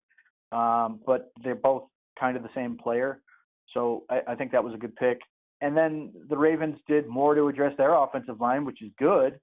[0.52, 1.84] um, but they're both
[2.18, 3.20] kind of the same player.
[3.74, 5.20] So I, I think that was a good pick.
[5.60, 9.38] And then the Ravens did more to address their offensive line, which is good,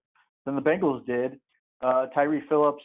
[0.45, 1.39] than the Bengals did.
[1.81, 2.83] Uh, Tyre Phillips,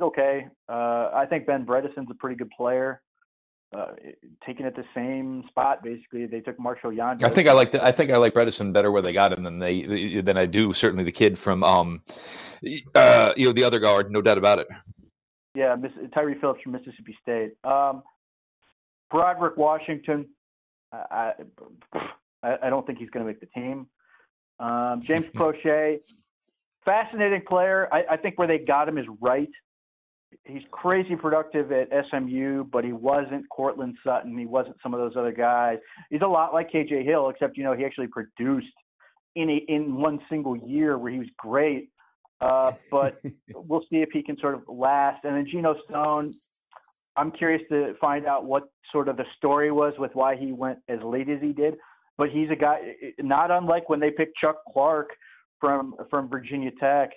[0.00, 0.46] okay.
[0.68, 3.00] Uh, I think Ben Bredeson's a pretty good player
[3.76, 3.86] uh,
[4.44, 5.82] taking it the same spot.
[5.82, 7.24] Basically, they took Marshall Yanda.
[7.24, 9.44] I think I like the, I think I like Bredeson better where they got him
[9.44, 12.02] than they than I do certainly the kid from um
[12.94, 14.68] uh you know the other guard, no doubt about it.
[15.54, 17.52] Yeah, Miss, Tyre Phillips from Mississippi State.
[17.64, 18.02] Um,
[19.10, 20.28] Broderick Washington.
[20.92, 21.32] I,
[22.42, 23.86] I, I don't think he's going to make the team.
[24.58, 26.00] Um, James Proche,
[26.84, 27.88] fascinating player.
[27.92, 29.50] I, I think where they got him is right.
[30.44, 34.36] He's crazy productive at SMU, but he wasn't Courtland Sutton.
[34.36, 35.78] He wasn't some of those other guys.
[36.10, 38.68] He's a lot like KJ Hill, except you know he actually produced
[39.36, 41.90] in a, in one single year where he was great.
[42.40, 43.20] Uh, but
[43.54, 45.24] we'll see if he can sort of last.
[45.24, 46.34] And then Geno Stone,
[47.16, 50.78] I'm curious to find out what sort of the story was with why he went
[50.88, 51.74] as late as he did.
[52.16, 52.80] But he's a guy
[53.18, 55.10] not unlike when they picked Chuck Clark
[55.58, 57.10] from from Virginia Tech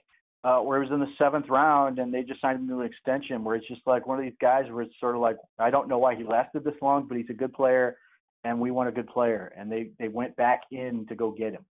[0.44, 2.86] uh, where he was in the seventh round and they just signed him to an
[2.86, 5.70] extension where it's just like one of these guys where it's sort of like I
[5.70, 7.98] don't know why he lasted this long, but he's a good player
[8.44, 11.54] and we want a good player and they they went back in to go get
[11.54, 11.66] him.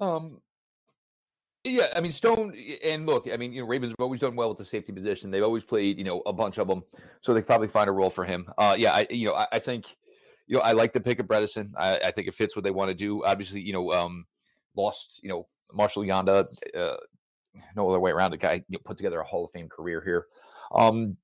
[0.00, 0.40] Um
[1.64, 4.48] yeah, I mean Stone and look, I mean, you know, Ravens have always done well
[4.48, 5.30] with the safety position.
[5.30, 6.82] They've always played, you know, a bunch of them,
[7.20, 8.48] so they probably find a role for him.
[8.58, 9.86] Uh, yeah, I, you know, I, I think,
[10.48, 11.70] you know, I like the pick of Bredeson.
[11.76, 13.24] I, I, think it fits what they want to do.
[13.24, 14.26] Obviously, you know, um,
[14.74, 16.96] lost, you know, Marshall Yanda, uh,
[17.76, 18.30] no other way around.
[18.30, 20.26] The guy you know, put together a Hall of Fame career here.
[20.74, 21.16] Um,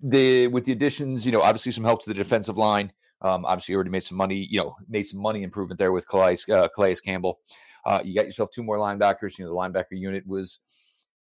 [0.00, 2.92] the with the additions, you know, obviously some help to the defensive line.
[3.20, 4.46] Um, obviously, already made some money.
[4.50, 7.40] You know, made some money improvement there with Calais, uh, Calais Campbell.
[7.84, 9.38] Uh, you got yourself two more linebackers.
[9.38, 10.60] You know, the linebacker unit was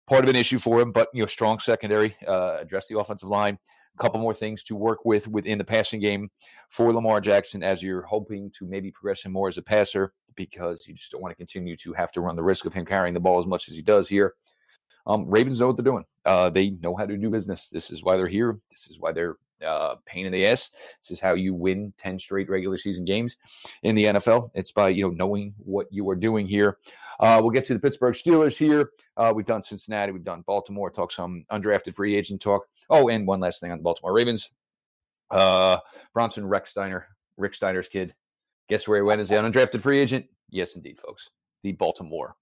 [0.07, 2.15] part of an issue for him, but you know, strong secondary.
[2.27, 3.57] Uh, address the offensive line.
[3.97, 6.29] A couple more things to work with within the passing game
[6.69, 10.87] for Lamar Jackson as you're hoping to maybe progress him more as a passer because
[10.87, 13.13] you just don't want to continue to have to run the risk of him carrying
[13.13, 14.35] the ball as much as he does here.
[15.05, 16.05] Um, Ravens know what they're doing.
[16.25, 17.69] Uh, they know how to do business.
[17.69, 18.59] This is why they're here.
[18.69, 20.71] This is why they're uh, pain in the ass.
[21.01, 23.37] This is how you win 10 straight regular season games
[23.83, 24.51] in the NFL.
[24.53, 26.77] It's by, you know, knowing what you are doing here.
[27.19, 28.91] Uh, we'll get to the Pittsburgh Steelers here.
[29.17, 30.11] Uh, we've done Cincinnati.
[30.11, 30.89] We've done Baltimore.
[30.89, 32.67] Talk some undrafted free agent talk.
[32.89, 34.51] Oh, and one last thing on the Baltimore Ravens.
[35.29, 35.77] Uh,
[36.13, 37.03] Bronson Rechsteiner,
[37.37, 38.15] Rick Steiner's kid.
[38.69, 40.25] Guess where he went as the undrafted free agent?
[40.49, 41.29] Yes, indeed, folks.
[41.63, 42.35] The Baltimore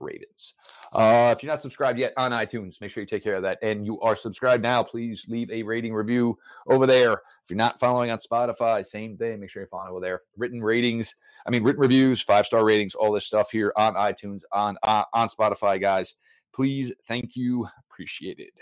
[0.00, 0.54] Ravens.
[0.92, 3.58] Uh, if you're not subscribed yet on iTunes, make sure you take care of that.
[3.62, 7.12] And you are subscribed now, please leave a rating review over there.
[7.12, 9.40] If you're not following on Spotify, same thing.
[9.40, 10.22] Make sure you follow over there.
[10.36, 14.42] Written ratings, I mean written reviews, five star ratings, all this stuff here on iTunes,
[14.52, 16.14] on uh, on Spotify, guys.
[16.54, 18.52] Please, thank you, appreciate it.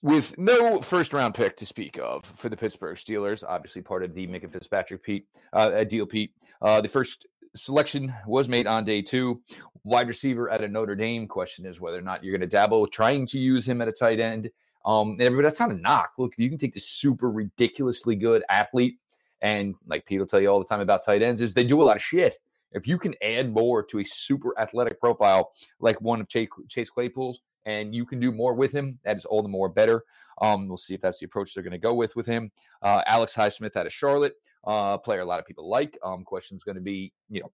[0.00, 4.14] With no first round pick to speak of for the Pittsburgh Steelers, obviously part of
[4.14, 6.30] the Minkah Fitzpatrick Pete uh, deal, Pete.
[6.62, 7.26] Uh, the first
[7.58, 9.42] selection was made on day two.
[9.84, 11.26] Wide receiver at a Notre Dame.
[11.26, 13.92] Question is whether or not you're going to dabble trying to use him at a
[13.92, 14.50] tight end.
[14.84, 16.12] Um, and everybody, that's not a knock.
[16.18, 18.98] Look, you can take this super ridiculously good athlete,
[19.42, 21.82] and like Pete will tell you all the time about tight ends, is they do
[21.82, 22.38] a lot of shit.
[22.72, 27.40] If you can add more to a super athletic profile like one of Chase Claypool's,
[27.66, 30.04] and you can do more with him, that is all the more better.
[30.40, 32.50] Um, we'll see if that's the approach they're going to go with with him.
[32.80, 34.36] Uh, Alex Highsmith out of Charlotte,
[34.68, 35.98] uh, player a lot of people like.
[36.04, 37.50] Um, question is going to be, you know,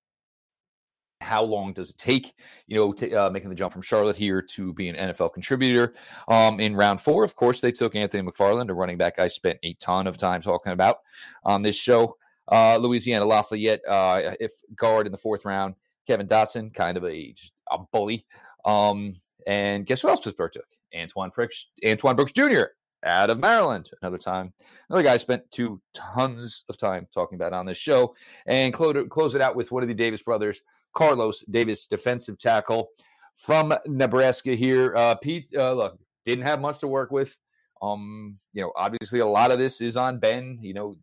[1.20, 2.34] how long does it take,
[2.66, 5.94] you know, to, uh, making the jump from Charlotte here to be an NFL contributor?
[6.28, 9.58] Um, in round four, of course, they took Anthony McFarland, a running back I spent
[9.62, 10.98] a ton of time talking about
[11.44, 12.16] on this show.
[12.50, 17.34] Uh, Louisiana Lafayette, uh, if guard in the fourth round, Kevin Dotson, kind of a
[17.70, 18.26] a bully.
[18.66, 19.14] Um,
[19.46, 20.66] and guess who else Pittsburgh took?
[20.94, 22.64] Antoine Brooks, Antoine Brooks Jr.
[23.04, 23.90] out of Maryland.
[24.02, 24.52] Another time,
[24.88, 28.14] another guy I spent two tons of time talking about on this show,
[28.46, 30.62] and close it, close it out with one of the Davis brothers,
[30.92, 32.88] Carlos Davis, defensive tackle
[33.34, 34.54] from Nebraska.
[34.54, 35.48] Here, uh, Pete.
[35.56, 37.36] Uh, look, didn't have much to work with.
[37.82, 40.58] Um, you know, obviously a lot of this is on Ben.
[40.60, 40.96] You know,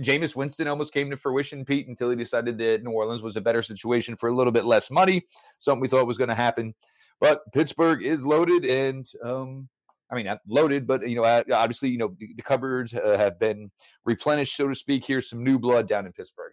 [0.00, 3.40] Jameis Winston almost came to fruition, Pete, until he decided that New Orleans was a
[3.40, 5.24] better situation for a little bit less money.
[5.58, 6.74] Something we thought was going to happen.
[7.20, 9.68] But Pittsburgh is loaded, and um,
[10.10, 13.70] I mean, loaded, but you know, obviously, you know, the, the cupboards uh, have been
[14.04, 15.04] replenished, so to speak.
[15.06, 16.52] Here's some new blood down in Pittsburgh.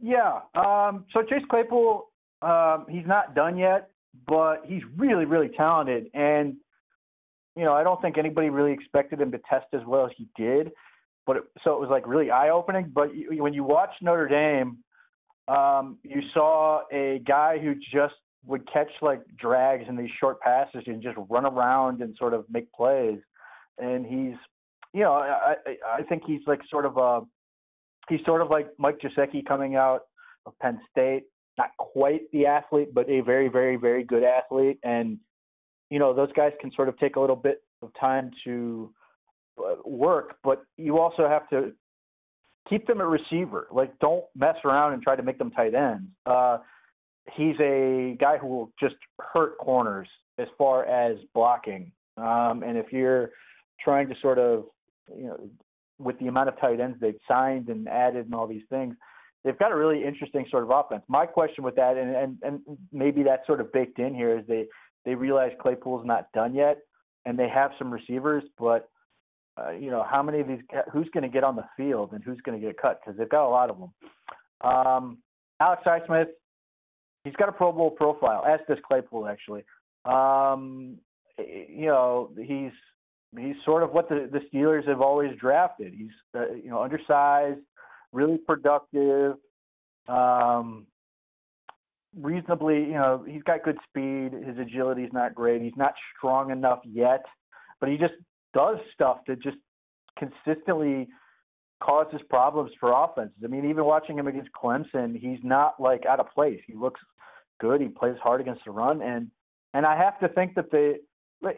[0.00, 0.40] Yeah.
[0.54, 2.08] Um, so Chase Claypool,
[2.40, 3.90] um, he's not done yet,
[4.26, 6.56] but he's really, really talented, and
[7.56, 10.26] you know, I don't think anybody really expected him to test as well as he
[10.36, 10.72] did.
[11.26, 12.90] But it, so it was like really eye opening.
[12.92, 14.78] But when you watch Notre Dame,
[15.48, 18.14] um, you saw a guy who just
[18.46, 22.44] would catch like drags in these short passes and just run around and sort of
[22.50, 23.18] make plays.
[23.78, 24.36] And he's,
[24.92, 25.54] you know, I
[25.86, 27.20] I think he's like sort of a
[28.08, 30.02] he's sort of like Mike Gesicki coming out
[30.46, 31.24] of Penn State.
[31.58, 34.78] Not quite the athlete, but a very very very good athlete.
[34.82, 35.18] And
[35.90, 38.92] you know those guys can sort of take a little bit of time to
[39.58, 41.72] uh, work, but you also have to
[42.68, 43.68] keep them a receiver.
[43.70, 46.08] Like don't mess around and try to make them tight ends.
[46.26, 46.58] Uh,
[47.34, 50.08] he's a guy who will just hurt corners
[50.38, 51.92] as far as blocking.
[52.16, 53.30] Um, and if you're
[53.82, 54.64] trying to sort of,
[55.16, 55.48] you know,
[55.98, 58.96] with the amount of tight ends they've signed and added and all these things,
[59.44, 61.02] they've got a really interesting sort of offense.
[61.08, 64.46] My question with that, and and, and maybe that's sort of baked in here, is
[64.46, 64.66] they
[65.04, 66.78] they realize Claypool's not done yet,
[67.24, 68.88] and they have some receivers, but
[69.60, 70.60] uh, you know how many of these
[70.92, 73.28] who's going to get on the field and who's going to get cut because they've
[73.28, 73.92] got a lot of them.
[74.62, 75.18] Um,
[75.60, 76.28] Alex Highsmith,
[77.24, 79.64] he's got a Pro Bowl profile, as does Claypool actually.
[80.04, 80.98] Um,
[81.38, 82.72] you know he's
[83.38, 85.94] he's sort of what the the Steelers have always drafted.
[85.94, 87.60] He's uh, you know undersized,
[88.12, 89.36] really productive.
[90.08, 90.86] Um,
[92.20, 94.32] reasonably, you know, he's got good speed.
[94.32, 95.62] His agility is not great.
[95.62, 97.24] He's not strong enough yet,
[97.80, 98.14] but he just
[98.54, 99.56] does stuff that just
[100.18, 101.08] consistently
[101.82, 103.36] causes problems for offenses.
[103.42, 106.60] I mean, even watching him against Clemson, he's not like out of place.
[106.66, 107.00] He looks
[107.62, 107.80] good.
[107.80, 109.30] He plays hard against the run, and
[109.72, 110.98] and I have to think that the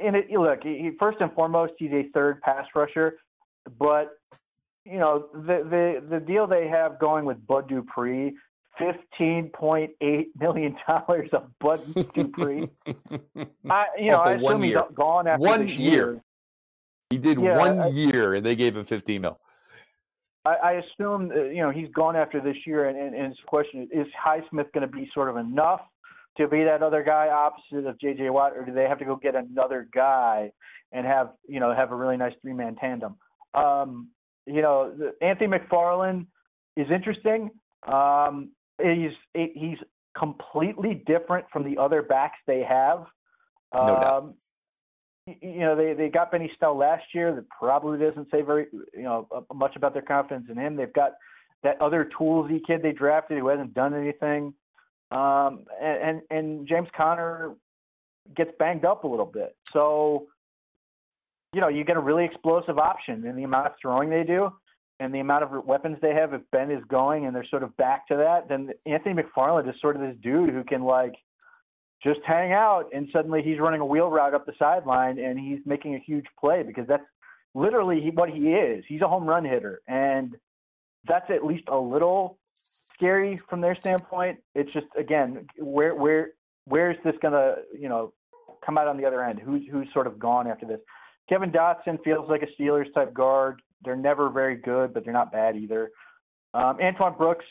[0.01, 3.19] in it look he, first and foremost he's a third pass rusher,
[3.79, 4.19] but
[4.85, 8.35] you know the the the deal they have going with Bud Dupree
[8.79, 11.81] fifteen point eight million dollars of Bud
[12.15, 12.69] Dupree.
[13.69, 15.79] I, you know, I assume he's gone after one year.
[15.79, 16.23] year.
[17.11, 19.41] He did yeah, one I, year, and they gave him fifteen mil.
[20.45, 23.89] I, I assume you know he's gone after this year, and, and, and his question
[23.93, 25.81] is: is: Highsmith going to be sort of enough
[26.37, 28.31] to be that other guy opposite of J.J.
[28.31, 30.51] Watt, or do they have to go get another guy
[30.93, 33.17] and have you know have a really nice three man tandem?
[33.55, 34.09] Um,
[34.47, 36.27] you know, Anthony McFarland
[36.77, 37.51] is interesting.
[37.87, 38.51] Um,
[38.83, 39.79] he's he's
[40.19, 43.07] completely different from the other backs they have.
[43.75, 44.23] No doubt.
[44.23, 44.35] Um,
[45.27, 47.35] you know, they they got Benny Snell last year.
[47.35, 50.77] That probably doesn't say very you know much about their confidence in him.
[50.77, 51.13] They've got
[51.63, 54.53] that other toolsy kid they drafted who hasn't done anything.
[55.11, 57.55] Um, and, and James Conner
[58.37, 59.57] gets banged up a little bit.
[59.73, 60.27] So,
[61.53, 64.51] you know, you get a really explosive option in the amount of throwing they do
[65.01, 67.77] and the amount of weapons they have, if Ben is going and they're sort of
[67.77, 71.15] back to that, then Anthony McFarland is sort of this dude who can like
[72.03, 75.59] just hang out and suddenly he's running a wheel route up the sideline and he's
[75.67, 77.05] making a huge play because that's
[77.55, 78.85] literally what he is.
[78.87, 80.37] He's a home run hitter and
[81.07, 82.39] that's at least a little
[82.95, 84.39] scary from their standpoint.
[84.55, 86.31] It's just again, where where
[86.65, 88.13] where is this gonna you know
[88.65, 89.41] come out on the other end?
[89.41, 90.81] Who's who's sort of gone after this?
[91.29, 93.63] Kevin Dotson feels like a Steelers type guard.
[93.85, 95.91] They're never very good, but they're not bad either.
[96.53, 97.45] Um, Antoine Brooks,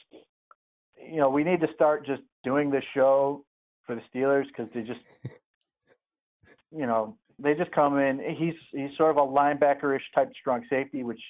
[0.97, 3.43] you know, we need to start just doing this show
[3.86, 5.01] for the Steelers because they just,
[6.71, 8.19] you know, they just come in.
[8.19, 11.21] He's he's sort of a linebackerish type strong safety, which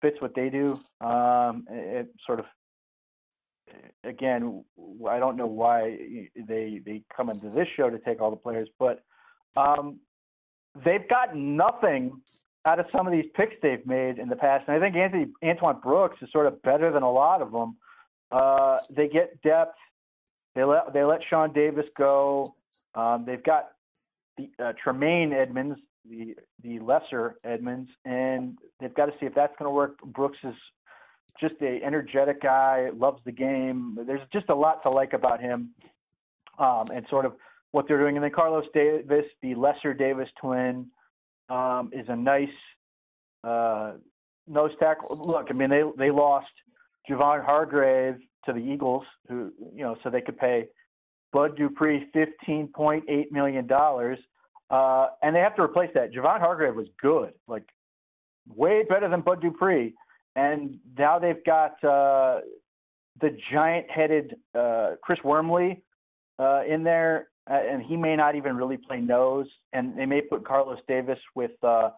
[0.00, 0.76] fits what they do.
[1.00, 2.46] Um, it, it sort of,
[4.04, 4.64] again,
[5.08, 5.98] I don't know why
[6.36, 9.02] they they come into this show to take all the players, but
[9.56, 10.00] um,
[10.84, 12.20] they've got nothing
[12.66, 15.26] out of some of these picks they've made in the past, and I think Anthony
[15.44, 17.76] Antoine Brooks is sort of better than a lot of them.
[18.30, 19.76] Uh, they get depth.
[20.54, 22.54] They let they let Sean Davis go.
[22.94, 23.68] Um, they've got
[24.36, 29.54] the uh, Tremaine Edmunds, the the lesser Edmunds, and they've got to see if that's
[29.58, 29.98] going to work.
[30.02, 30.54] Brooks is
[31.40, 33.98] just a energetic guy, loves the game.
[34.06, 35.70] There's just a lot to like about him,
[36.58, 37.34] um, and sort of
[37.72, 38.16] what they're doing.
[38.16, 40.86] And then Carlos Davis, the lesser Davis twin
[41.48, 42.48] um, is a nice
[43.44, 43.92] uh,
[44.46, 45.16] nose tackle.
[45.16, 46.48] Look, I mean, they they lost
[47.08, 48.16] Javon Hargrave
[48.46, 50.68] to the Eagles, who you know, so they could pay
[51.32, 54.18] Bud Dupree fifteen point eight million dollars,
[54.70, 56.12] uh, and they have to replace that.
[56.12, 57.64] Javon Hargrave was good, like
[58.56, 59.94] way better than Bud Dupree,
[60.36, 62.40] and now they've got uh,
[63.20, 65.82] the giant-headed uh, Chris Wormley
[66.38, 69.46] uh, in there uh, and he may not even really play nose.
[69.72, 71.90] And they may put Carlos Davis with uh,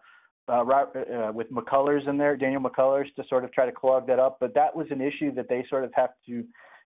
[0.49, 4.19] uh, uh, with McCullers in there, Daniel McCullers, to sort of try to clog that
[4.19, 4.37] up.
[4.39, 6.43] But that was an issue that they sort of have to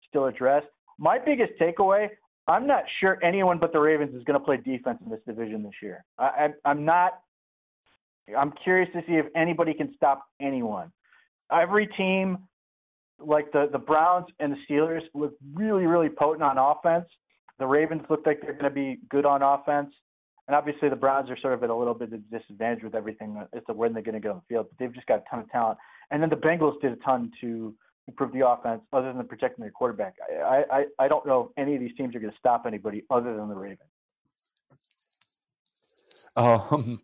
[0.09, 0.63] still address.
[0.99, 2.09] My biggest takeaway:
[2.47, 5.63] I'm not sure anyone but the Ravens is going to play defense in this division
[5.63, 6.05] this year.
[6.19, 7.21] I, I, I'm not.
[8.37, 10.93] I'm curious to see if anybody can stop anyone.
[11.53, 12.39] Every team,
[13.19, 17.07] like the the Browns and the Steelers, look really really potent on offense
[17.61, 19.95] the Ravens look like they're going to be good on offense.
[20.49, 23.39] And obviously, the Browns are sort of at a little bit of disadvantage with everything
[23.55, 24.67] as to when they're going to get on the field.
[24.69, 25.79] But they've just got a ton of talent.
[26.11, 27.73] And then the Bengals did a ton to
[28.09, 30.15] improve the offense, other than protecting their quarterback.
[30.45, 33.05] I I, I don't know if any of these teams are going to stop anybody
[33.11, 33.91] other than the Ravens.
[36.37, 37.01] Um,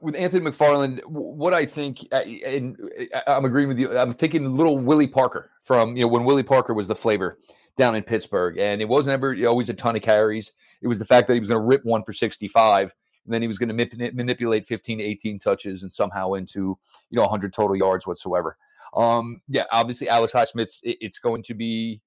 [0.00, 2.76] with Anthony McFarland, what I think, uh, and
[3.14, 3.96] uh, I'm agreeing with you.
[3.96, 7.38] I'm thinking little Willie Parker from you know when Willie Parker was the flavor
[7.78, 8.58] down in Pittsburgh.
[8.58, 10.52] And it wasn't ever always a ton of carries.
[10.82, 13.40] It was the fact that he was going to rip one for 65 and then
[13.40, 16.78] he was going to manipulate 15 to 18 touches and somehow into,
[17.10, 18.56] you know, 100 total yards whatsoever.
[18.94, 22.00] Um, yeah, obviously Alex Highsmith, it, it's going to be,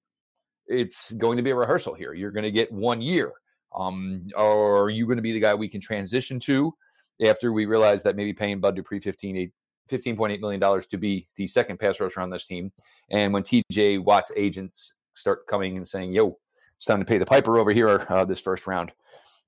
[0.67, 2.13] it's going to be a rehearsal here.
[2.13, 3.31] You're going to get one year.
[3.73, 6.73] Um, are you going to be the guy we can transition to
[7.21, 9.51] after we realize that maybe paying Bud Dupree 15,
[9.89, 12.71] $15.8 million to be the second pass rusher on this team?
[13.09, 16.37] And when TJ Watt's agents start coming and saying, yo,
[16.75, 18.91] it's time to pay the piper over here uh, this first round.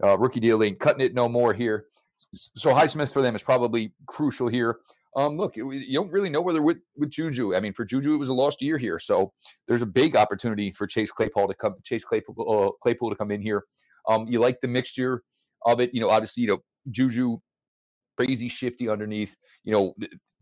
[0.04, 1.86] Uh, rookie deal ain't cutting it no more here.
[2.34, 4.80] So Highsmith for them is probably crucial here.
[5.16, 7.56] Um, look, you don't really know whether with, with Juju.
[7.56, 9.32] I mean, for Juju, it was a lost year here, so
[9.68, 13.30] there's a big opportunity for Chase Claypool to come, Chase Claypool, uh, Claypool to come
[13.30, 13.66] in here.
[14.08, 15.24] Um, you like the mixture
[15.66, 16.10] of it, you know.
[16.10, 17.38] Obviously, you know Juju,
[18.18, 19.36] crazy shifty underneath.
[19.64, 19.96] You know,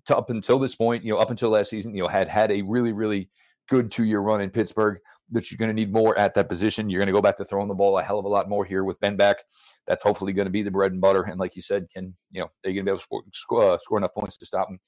[0.10, 2.62] up until this point, you know, up until last season, you know, had had a
[2.62, 3.30] really, really
[3.70, 5.00] good two year run in Pittsburgh.
[5.34, 6.90] That you're going to need more at that position.
[6.90, 8.66] You're going to go back to throwing the ball a hell of a lot more
[8.66, 9.38] here with Ben back
[9.88, 11.24] that's hopefully going to be the bread and butter.
[11.24, 13.72] And like you said, can you know they're going to be able to score, score,
[13.72, 14.80] uh, score, enough points to stop him.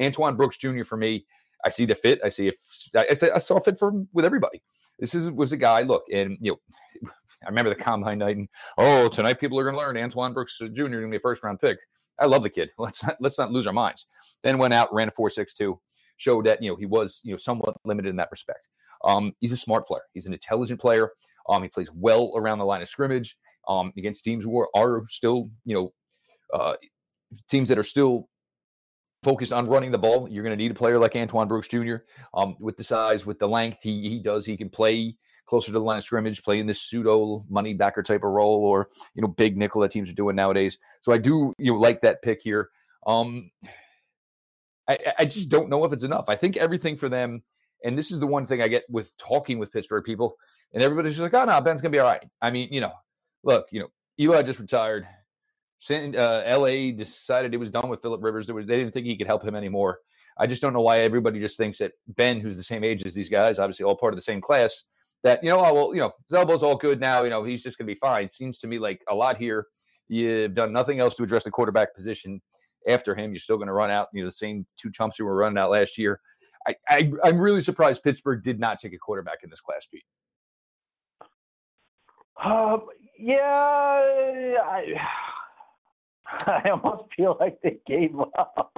[0.00, 0.84] Antoine Brooks Jr.
[0.84, 1.26] for me,
[1.64, 2.20] I see the fit.
[2.24, 2.56] I see if
[2.96, 4.62] I, I saw fit for with everybody.
[4.98, 5.82] This is was a guy.
[5.82, 7.10] Look, and you know,
[7.44, 10.58] I remember the combine night, and oh, tonight people are going to learn Antoine Brooks
[10.58, 10.64] Jr.
[10.66, 11.78] is going to be a first round pick.
[12.18, 12.70] I love the kid.
[12.78, 14.06] Let's not let's not lose our minds.
[14.42, 15.80] Then went out, ran a four six two,
[16.16, 18.68] showed that you know he was you know somewhat limited in that respect.
[19.04, 20.02] Um, he's a smart player.
[20.14, 21.10] He's an intelligent player.
[21.48, 23.36] Um, he plays well around the line of scrimmage
[23.68, 25.92] um, against teams who are, are still, you know,
[26.54, 26.74] uh,
[27.48, 28.28] teams that are still
[29.22, 30.28] focused on running the ball.
[30.28, 31.96] You're going to need a player like Antoine Brooks Jr.
[32.34, 34.46] Um, with the size, with the length, he he does.
[34.46, 35.16] He can play
[35.46, 38.88] closer to the line of scrimmage, playing this pseudo money backer type of role, or
[39.14, 40.78] you know, big nickel that teams are doing nowadays.
[41.00, 42.70] So I do you know like that pick here.
[43.06, 43.50] Um,
[44.88, 46.28] I, I just don't know if it's enough.
[46.28, 47.42] I think everything for them,
[47.84, 50.36] and this is the one thing I get with talking with Pittsburgh people,
[50.72, 52.92] and everybody's just like, "Oh no, Ben's gonna be all right." I mean, you know,
[53.42, 53.88] look, you know,
[54.18, 55.06] Eli just retired.
[55.90, 58.46] Uh, LA decided it was done with Philip Rivers.
[58.46, 59.98] They didn't think he could help him anymore.
[60.38, 63.14] I just don't know why everybody just thinks that Ben, who's the same age as
[63.14, 64.84] these guys, obviously all part of the same class,
[65.22, 67.22] that you know, oh well, you know, his elbow's all good now.
[67.22, 68.28] You know, he's just going to be fine.
[68.28, 69.66] Seems to me like a lot here.
[70.08, 72.40] You've done nothing else to address the quarterback position
[72.88, 73.30] after him.
[73.30, 74.08] You're still going to run out.
[74.12, 76.20] You know, the same two chumps who were running out last year.
[76.66, 80.04] I, I I'm really surprised Pittsburgh did not take a quarterback in this class, Pete.
[82.42, 82.86] Um,
[83.18, 84.94] yeah, I,
[86.46, 88.72] I almost feel like they gave up.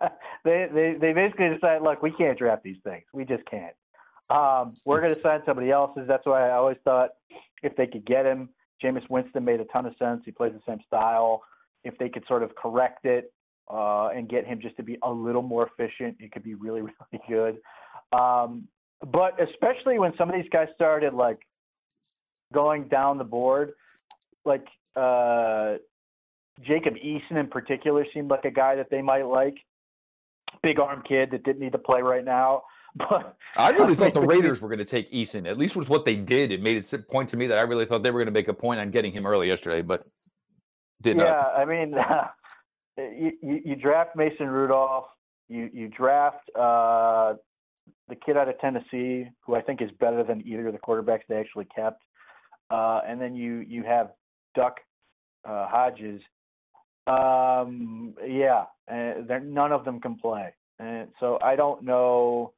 [0.44, 3.04] they they they basically decided, look, we can't draft these things.
[3.12, 3.74] We just can't.
[4.30, 6.06] Um, we're going to sign somebody else's.
[6.06, 7.10] That's why I always thought
[7.62, 8.50] if they could get him,
[8.82, 10.22] Jameis Winston made a ton of sense.
[10.24, 11.42] He plays the same style.
[11.84, 13.32] If they could sort of correct it
[13.70, 16.82] uh, and get him just to be a little more efficient, it could be really
[17.12, 17.58] really good.
[18.12, 18.68] Um,
[19.12, 21.40] but especially when some of these guys started like
[22.52, 23.72] going down the board,
[24.44, 24.66] like
[24.96, 25.74] uh,
[26.62, 29.56] Jacob Eason in particular seemed like a guy that they might like.
[30.62, 32.62] Big arm kid that didn't need to play right now.
[33.10, 35.48] But I really thought the Raiders were going to take Eason.
[35.48, 37.84] At least with what they did, it made it point to me that I really
[37.84, 40.04] thought they were going to make a point on getting him early yesterday, but
[41.02, 41.28] did yeah, not.
[41.28, 41.94] Yeah, I mean,
[43.18, 45.06] you, you, you draft Mason Rudolph.
[45.48, 47.34] You you draft uh,
[48.08, 51.22] the kid out of Tennessee, who I think is better than either of the quarterbacks
[51.28, 52.02] they actually kept.
[52.70, 54.10] Uh, and then you you have
[54.54, 54.76] Duck
[55.48, 56.20] uh, Hodges.
[57.06, 62.52] Um, yeah, uh, none of them can play, and so I don't know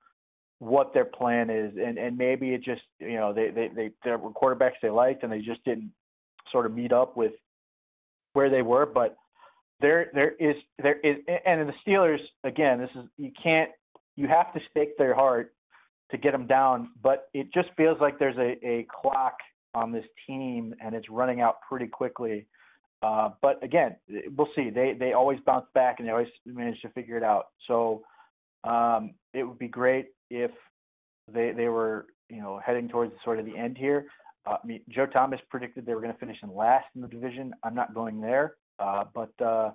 [0.61, 4.17] what their plan is, and and maybe it just you know they they they there
[4.17, 5.91] were quarterbacks they liked, and they just didn't
[6.53, 7.33] sort of meet up with
[8.33, 9.17] where they were, but
[9.81, 13.71] there there is there is and in the Steelers again this is you can't
[14.17, 15.55] you have to stake their heart
[16.11, 19.37] to get them down but it just feels like there's a, a clock
[19.75, 22.47] on this team, and it's running out pretty quickly.
[23.03, 23.97] Uh, but again,
[24.37, 24.71] we'll see.
[24.71, 27.47] They they always bounce back and they always manage to figure it out.
[27.67, 28.03] So
[28.65, 30.51] um, it would be great if
[31.33, 34.07] they they were you know heading towards sort of the end here.
[34.47, 37.09] Uh, I mean, Joe Thomas predicted they were going to finish in last in the
[37.09, 37.53] division.
[37.63, 39.71] I'm not going there, uh, but uh,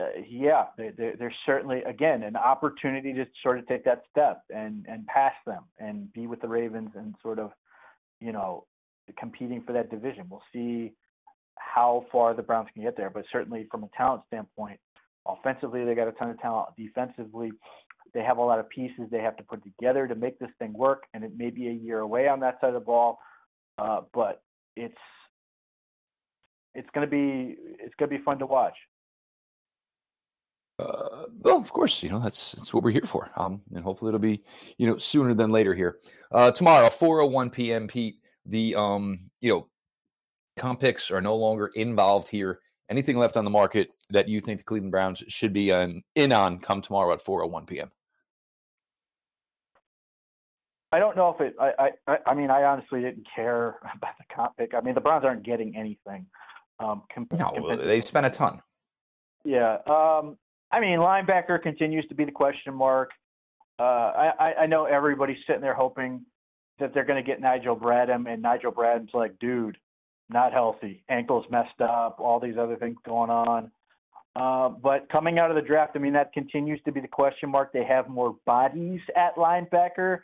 [0.00, 5.06] uh yeah, there's certainly again an opportunity to sort of take that step and and
[5.06, 7.50] pass them and be with the Ravens and sort of
[8.20, 8.66] you know
[9.18, 10.26] competing for that division.
[10.28, 10.92] We'll see
[11.58, 14.78] how far the Browns can get there, but certainly from a talent standpoint,
[15.26, 16.68] offensively they got a ton of talent.
[16.76, 17.50] Defensively,
[18.16, 20.72] they have a lot of pieces they have to put together to make this thing
[20.72, 23.18] work, and it may be a year away on that side of the ball,
[23.76, 24.42] uh, but
[24.74, 24.96] it's
[26.74, 28.74] it's gonna be it's gonna be fun to watch.
[30.78, 33.30] Uh, well, of course, you know that's that's what we're here for.
[33.36, 34.42] Um, and hopefully it'll be
[34.78, 35.98] you know sooner than later here.
[36.32, 37.86] Uh, tomorrow, 4:01 p.m.
[37.86, 39.68] Pete the um, you know,
[40.56, 42.60] comp picks are no longer involved here.
[42.88, 46.60] Anything left on the market that you think the Cleveland Browns should be in on
[46.60, 47.90] come tomorrow at 4:01 p.m.
[50.96, 51.54] I don't know if it.
[51.60, 54.72] I, I I mean, I honestly didn't care about the comp pick.
[54.72, 56.24] I mean, the Browns aren't getting anything.
[56.80, 58.62] Um, comp- no, they spent a ton.
[59.44, 59.74] Yeah.
[59.86, 60.38] Um,
[60.72, 63.10] I mean, linebacker continues to be the question mark.
[63.78, 66.24] Uh, I, I know everybody's sitting there hoping
[66.78, 69.76] that they're going to get Nigel Bradham, and Nigel Bradham's like, dude,
[70.30, 73.70] not healthy, ankles messed up, all these other things going on.
[74.34, 77.50] Uh, but coming out of the draft, I mean, that continues to be the question
[77.50, 77.72] mark.
[77.72, 80.20] They have more bodies at linebacker.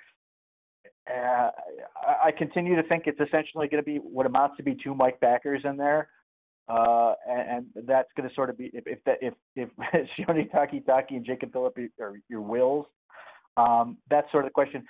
[1.11, 1.51] Uh,
[2.25, 5.19] I continue to think it's essentially going to be what amounts to be two Mike
[5.21, 6.09] Backers in there.
[6.69, 9.69] Uh, and, and, that's going to sort of be if, if that if if
[10.19, 12.87] Sione Takitaki and Jacob Phillip are your wills,
[13.57, 14.85] um, that's sort of the question.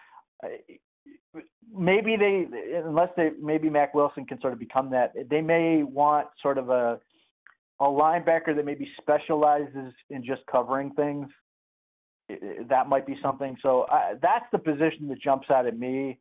[1.74, 2.46] Maybe they,
[2.84, 5.12] unless they, maybe Mack Wilson can sort of become that.
[5.30, 7.00] They may want sort of a
[7.80, 11.26] a linebacker that maybe specializes in just covering things.
[12.68, 13.56] That might be something.
[13.62, 16.18] So I, that's the position that jumps out at me.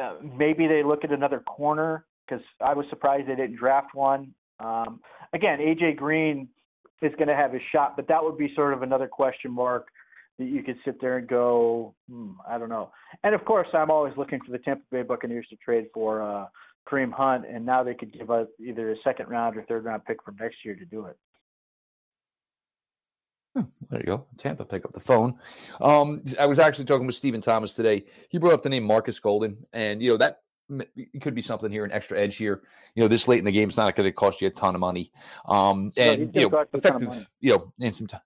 [0.00, 4.34] Uh, maybe they look at another corner because I was surprised they didn't draft one.
[4.60, 5.00] Um,
[5.32, 6.48] again, AJ Green
[7.02, 9.88] is going to have his shot, but that would be sort of another question mark
[10.38, 12.90] that you could sit there and go, hmm, I don't know.
[13.24, 16.46] And of course, I'm always looking for the Tampa Bay Buccaneers to trade for uh,
[16.88, 20.04] Kareem Hunt, and now they could give us either a second round or third round
[20.04, 21.16] pick for next year to do it.
[23.54, 24.26] Hmm, there you go.
[24.38, 25.38] Tampa, pick up the phone.
[25.80, 28.04] Um, I was actually talking with Stephen Thomas today.
[28.28, 30.42] He brought up the name Marcus Golden, and you know that
[30.96, 32.62] it could be something here, an extra edge here.
[32.94, 34.74] You know, this late in the game, it's not going to cost you a ton
[34.74, 35.10] of money.
[35.48, 38.20] Um, and you know, effective, you know, in some time.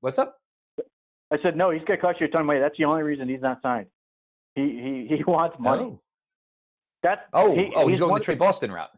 [0.00, 0.40] What's up?
[1.32, 1.70] I said no.
[1.70, 2.60] He's going to cost you a ton of money.
[2.60, 3.86] That's the only reason he's not signed.
[4.54, 5.82] He he he wants money.
[5.82, 6.00] Oh.
[7.02, 8.90] That's oh he, oh he's, he's going the trade Boston route.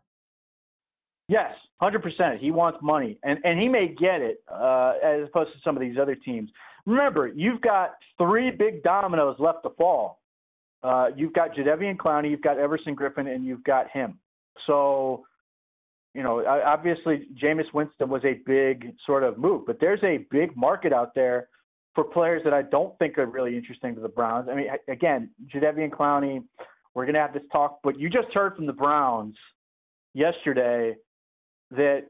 [1.29, 2.39] Yes, hundred percent.
[2.39, 5.81] He wants money, and and he may get it uh, as opposed to some of
[5.81, 6.51] these other teams.
[6.87, 10.21] Remember, you've got three big dominoes left to fall
[10.87, 14.21] uh, you've got Jadeveon Clowney, you've got Everson Griffen, and you've got him.
[14.69, 15.27] So,
[16.15, 20.57] you know, obviously Jameis Winston was a big sort of move, but there's a big
[20.57, 21.49] market out there
[21.97, 24.49] for players that I don't think are really interesting to the Browns.
[24.51, 26.45] I mean, again, Jadeveon Clowney,
[26.95, 29.35] we're going to have this talk, but you just heard from the Browns
[30.15, 30.95] yesterday
[31.71, 32.05] that,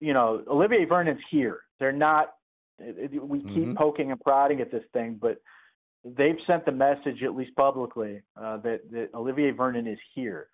[0.00, 1.60] you know, Olivier Vernon's here.
[1.78, 2.34] They're not,
[2.78, 3.74] we keep mm-hmm.
[3.74, 5.38] poking and prodding at this thing, but–
[6.04, 10.48] they've sent the message, at least publicly, uh, that, that Olivier Vernon is here.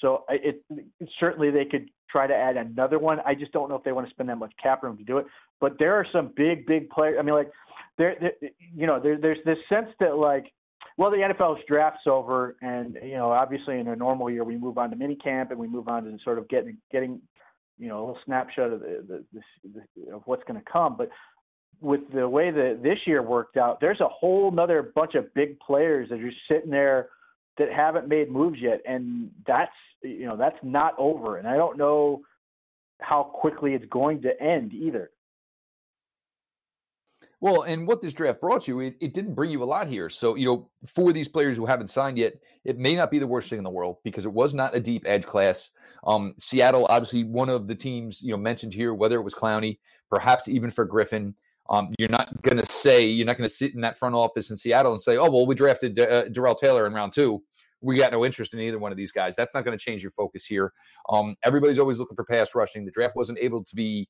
[0.00, 0.84] So it, it,
[1.20, 3.18] certainly they could try to add another one.
[3.24, 5.18] I just don't know if they want to spend that much cap room to do
[5.18, 5.26] it.
[5.60, 7.16] But there are some big, big players.
[7.18, 7.50] I mean, like
[7.98, 8.16] there,
[8.74, 10.52] you know, there, there's this sense that like,
[10.96, 14.78] well, the NFL's draft's over, and you know, obviously in a normal year we move
[14.78, 17.20] on to mini camp and we move on to sort of getting getting,
[17.78, 19.40] you know, a little snapshot of the, the,
[19.74, 20.96] the of what's going to come.
[20.96, 21.10] But
[21.80, 25.58] with the way that this year worked out, there's a whole nother bunch of big
[25.60, 27.08] players that are sitting there
[27.58, 29.72] that haven't made moves yet, and that's
[30.02, 31.38] you know that's not over.
[31.38, 32.22] And I don't know
[33.00, 35.10] how quickly it's going to end either.
[37.44, 40.08] Well, and what this draft brought you, it, it, didn't bring you a lot here.
[40.08, 43.26] So, you know, for these players who haven't signed yet, it may not be the
[43.26, 45.68] worst thing in the world because it was not a deep edge class.
[46.06, 49.76] Um, Seattle, obviously, one of the teams, you know, mentioned here, whether it was Clowney,
[50.08, 51.34] perhaps even for Griffen.
[51.68, 54.48] um, you're not going to say you're not going to sit in that front office
[54.48, 57.42] in Seattle and say, "Oh, well, we drafted uh, Darrell Taylor in round two.
[57.82, 60.00] We got no interest in either one of these guys." That's not going to change
[60.02, 60.72] your focus here.
[61.10, 62.86] Um, everybody's always looking for pass rushing.
[62.86, 64.08] The draft wasn't able to be,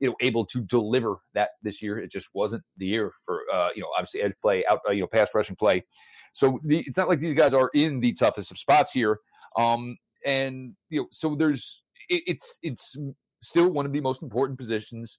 [0.00, 1.98] you know, able to deliver that this year.
[1.98, 5.00] It just wasn't the year for, uh, you know, obviously edge play, out, uh, you
[5.00, 5.84] know, pass rushing play.
[6.32, 9.20] So the, it's not like these guys are in the toughest of spots here.
[9.58, 12.96] Um, and you know, so there's it, it's it's
[13.40, 15.18] still one of the most important positions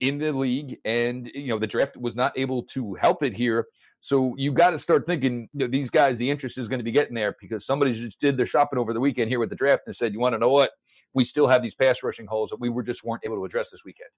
[0.00, 3.66] in the league, and you know the draft was not able to help it here.
[4.00, 6.16] So you got to start thinking you know, these guys.
[6.16, 8.92] The interest is going to be getting there because somebody just did their shopping over
[8.92, 10.70] the weekend here with the draft and said, "You want to know what?
[11.12, 13.70] We still have these pass rushing holes that we were just weren't able to address
[13.70, 14.08] this weekend."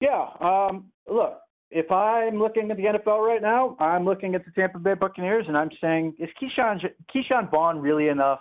[0.00, 0.28] Yeah.
[0.40, 1.38] Um, look,
[1.70, 5.46] if I'm looking at the NFL right now, I'm looking at the Tampa Bay Buccaneers,
[5.48, 6.80] and I'm saying, is Ke'Shawn
[7.14, 8.40] Ke'Shawn Vaughn really enough?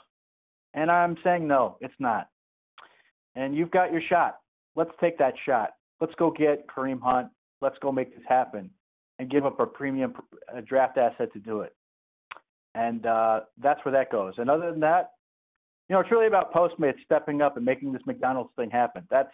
[0.74, 2.28] And I'm saying, no, it's not.
[3.36, 4.36] And you've got your shot
[4.76, 5.72] let's take that shot.
[6.02, 7.30] Let's go get Kareem Hunt.
[7.62, 8.70] Let's go make this happen
[9.20, 10.14] and give up a premium
[10.54, 11.74] a draft asset to do it.
[12.74, 14.34] And uh, that's where that goes.
[14.38, 15.12] And other than that,
[15.88, 19.08] you know, it's really about Postmates stepping up and making this McDonald's thing happen.
[19.10, 19.32] That's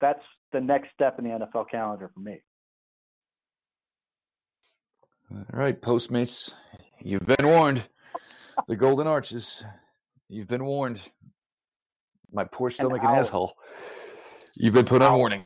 [0.00, 0.22] that's
[0.52, 2.42] the next step in the NFL calendar for me.
[5.32, 6.52] All right, Postmates,
[7.00, 7.88] you've been warned.
[8.68, 9.64] The Golden Arches,
[10.28, 11.00] you've been warned.
[12.32, 13.56] My poor stomach and, and asshole.
[14.56, 15.44] You've been put on warning.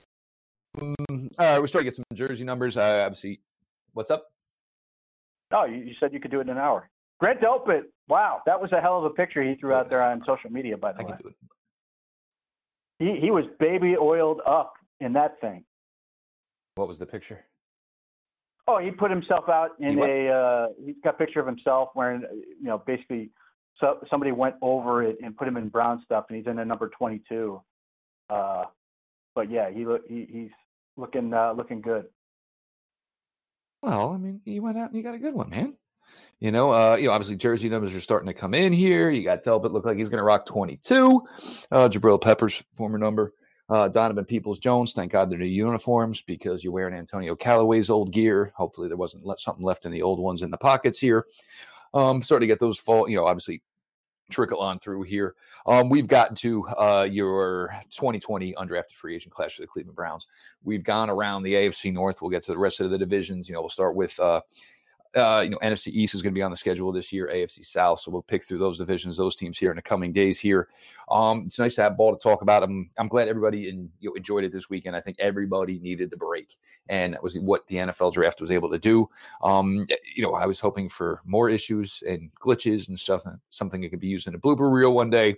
[0.77, 2.77] Mm, all right, we're starting to get some jersey numbers.
[2.77, 3.41] Uh, obviously,
[3.97, 4.27] what's up?
[5.53, 6.91] Oh, you, said you could do it in an hour.
[7.19, 7.83] Grant Delpit.
[8.09, 10.77] Wow, that was a hell of a picture he threw out there on social media.
[10.77, 11.35] By the I way, can do it.
[12.99, 15.65] he he was baby oiled up in that thing.
[16.75, 17.45] What was the picture?
[18.69, 20.37] Oh, he put himself out in He a.
[20.37, 23.31] Uh, he got a picture of himself wearing, uh, you know, basically,
[23.81, 26.65] so somebody went over it and put him in brown stuff, and he's in a
[26.65, 27.61] number 22.
[28.29, 28.65] Uh,
[29.35, 30.51] but yeah, he look he, he's
[30.97, 32.07] looking uh, looking good.
[33.87, 35.77] Well, I mean, you went out and you got a good one, man.
[36.41, 39.11] You know, uh, you know, obviously jersey numbers are starting to come in here.
[39.11, 41.23] You got Delpit look like he's going to rock 22.
[41.71, 43.33] Uh, Jabril Peppers, former number.
[43.69, 48.13] Uh, Donovan Peoples Jones, thank God they're new uniforms because you're wearing Antonio Callaway's old
[48.13, 48.53] gear.
[48.57, 51.25] Hopefully there wasn't le- something left in the old ones in the pockets here.
[51.95, 53.63] Um, starting to get those fall, you know, obviously
[54.31, 55.35] trickle on through here.
[55.67, 60.27] Um, we've gotten to uh, your 2020 undrafted free agent class for the Cleveland Browns.
[60.65, 62.21] We've gone around the AFC North.
[62.21, 63.49] We'll get to the rest of the divisions.
[63.49, 64.41] You know, we'll start with uh,
[65.17, 67.65] uh, you know, NFC East is going to be on the schedule this year, AFC
[67.65, 68.01] South.
[68.01, 70.69] So we'll pick through those divisions, those teams here in the coming days here.
[71.11, 72.63] Um, it's nice to have ball to talk about.
[72.63, 74.95] I'm, I'm glad everybody in, you know, enjoyed it this weekend.
[74.95, 76.57] I think everybody needed the break,
[76.89, 79.09] and that was what the NFL draft was able to do.
[79.43, 83.91] Um, you know, I was hoping for more issues and glitches and stuff, something that
[83.91, 85.37] could be used in a blooper reel one day.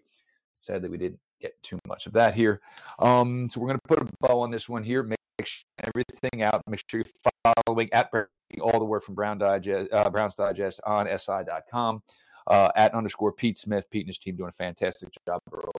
[0.60, 2.60] Sadly, we didn't get too much of that here.
[2.98, 5.02] Um, so we're going to put a bow on this one here.
[5.02, 6.62] Make sure everything out.
[6.66, 7.32] Make sure you're
[7.66, 8.10] following at
[8.61, 12.03] all the work from Brown Digest, uh, Browns Digest on SI.com.
[12.46, 13.90] Uh, at underscore Pete Smith.
[13.90, 15.70] Pete and his team doing a fantastic job over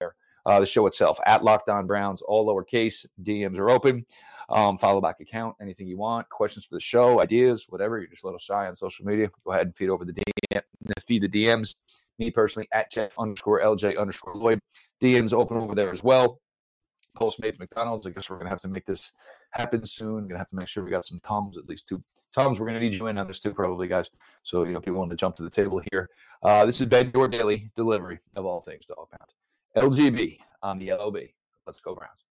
[0.00, 0.16] there.
[0.44, 3.06] Uh, the show itself at Locked On Browns, all lowercase.
[3.22, 4.04] DMs are open.
[4.48, 7.98] Um, follow back account, anything you want, questions for the show, ideas, whatever.
[7.98, 9.30] You're just a little shy on social media.
[9.44, 10.62] Go ahead and feed over the DM,
[11.06, 11.74] feed the DMs.
[12.18, 14.58] Me personally at Jeff underscore LJ underscore Lloyd.
[15.02, 16.40] DMs open over there as well.
[17.16, 18.06] Postmates McDonald's.
[18.06, 19.12] I guess we're gonna have to make this
[19.52, 20.28] happen soon.
[20.28, 22.00] Gonna have to make sure we got some Toms, at least two
[22.32, 22.58] Toms.
[22.58, 24.10] We're gonna need you in on this too, probably, guys.
[24.42, 26.10] So you know, people want to jump to the table here.
[26.42, 29.92] Uh, this is been your daily delivery of all things Dog Pound.
[29.92, 31.18] LGB on the LOB.
[31.66, 32.24] Let's go Browns.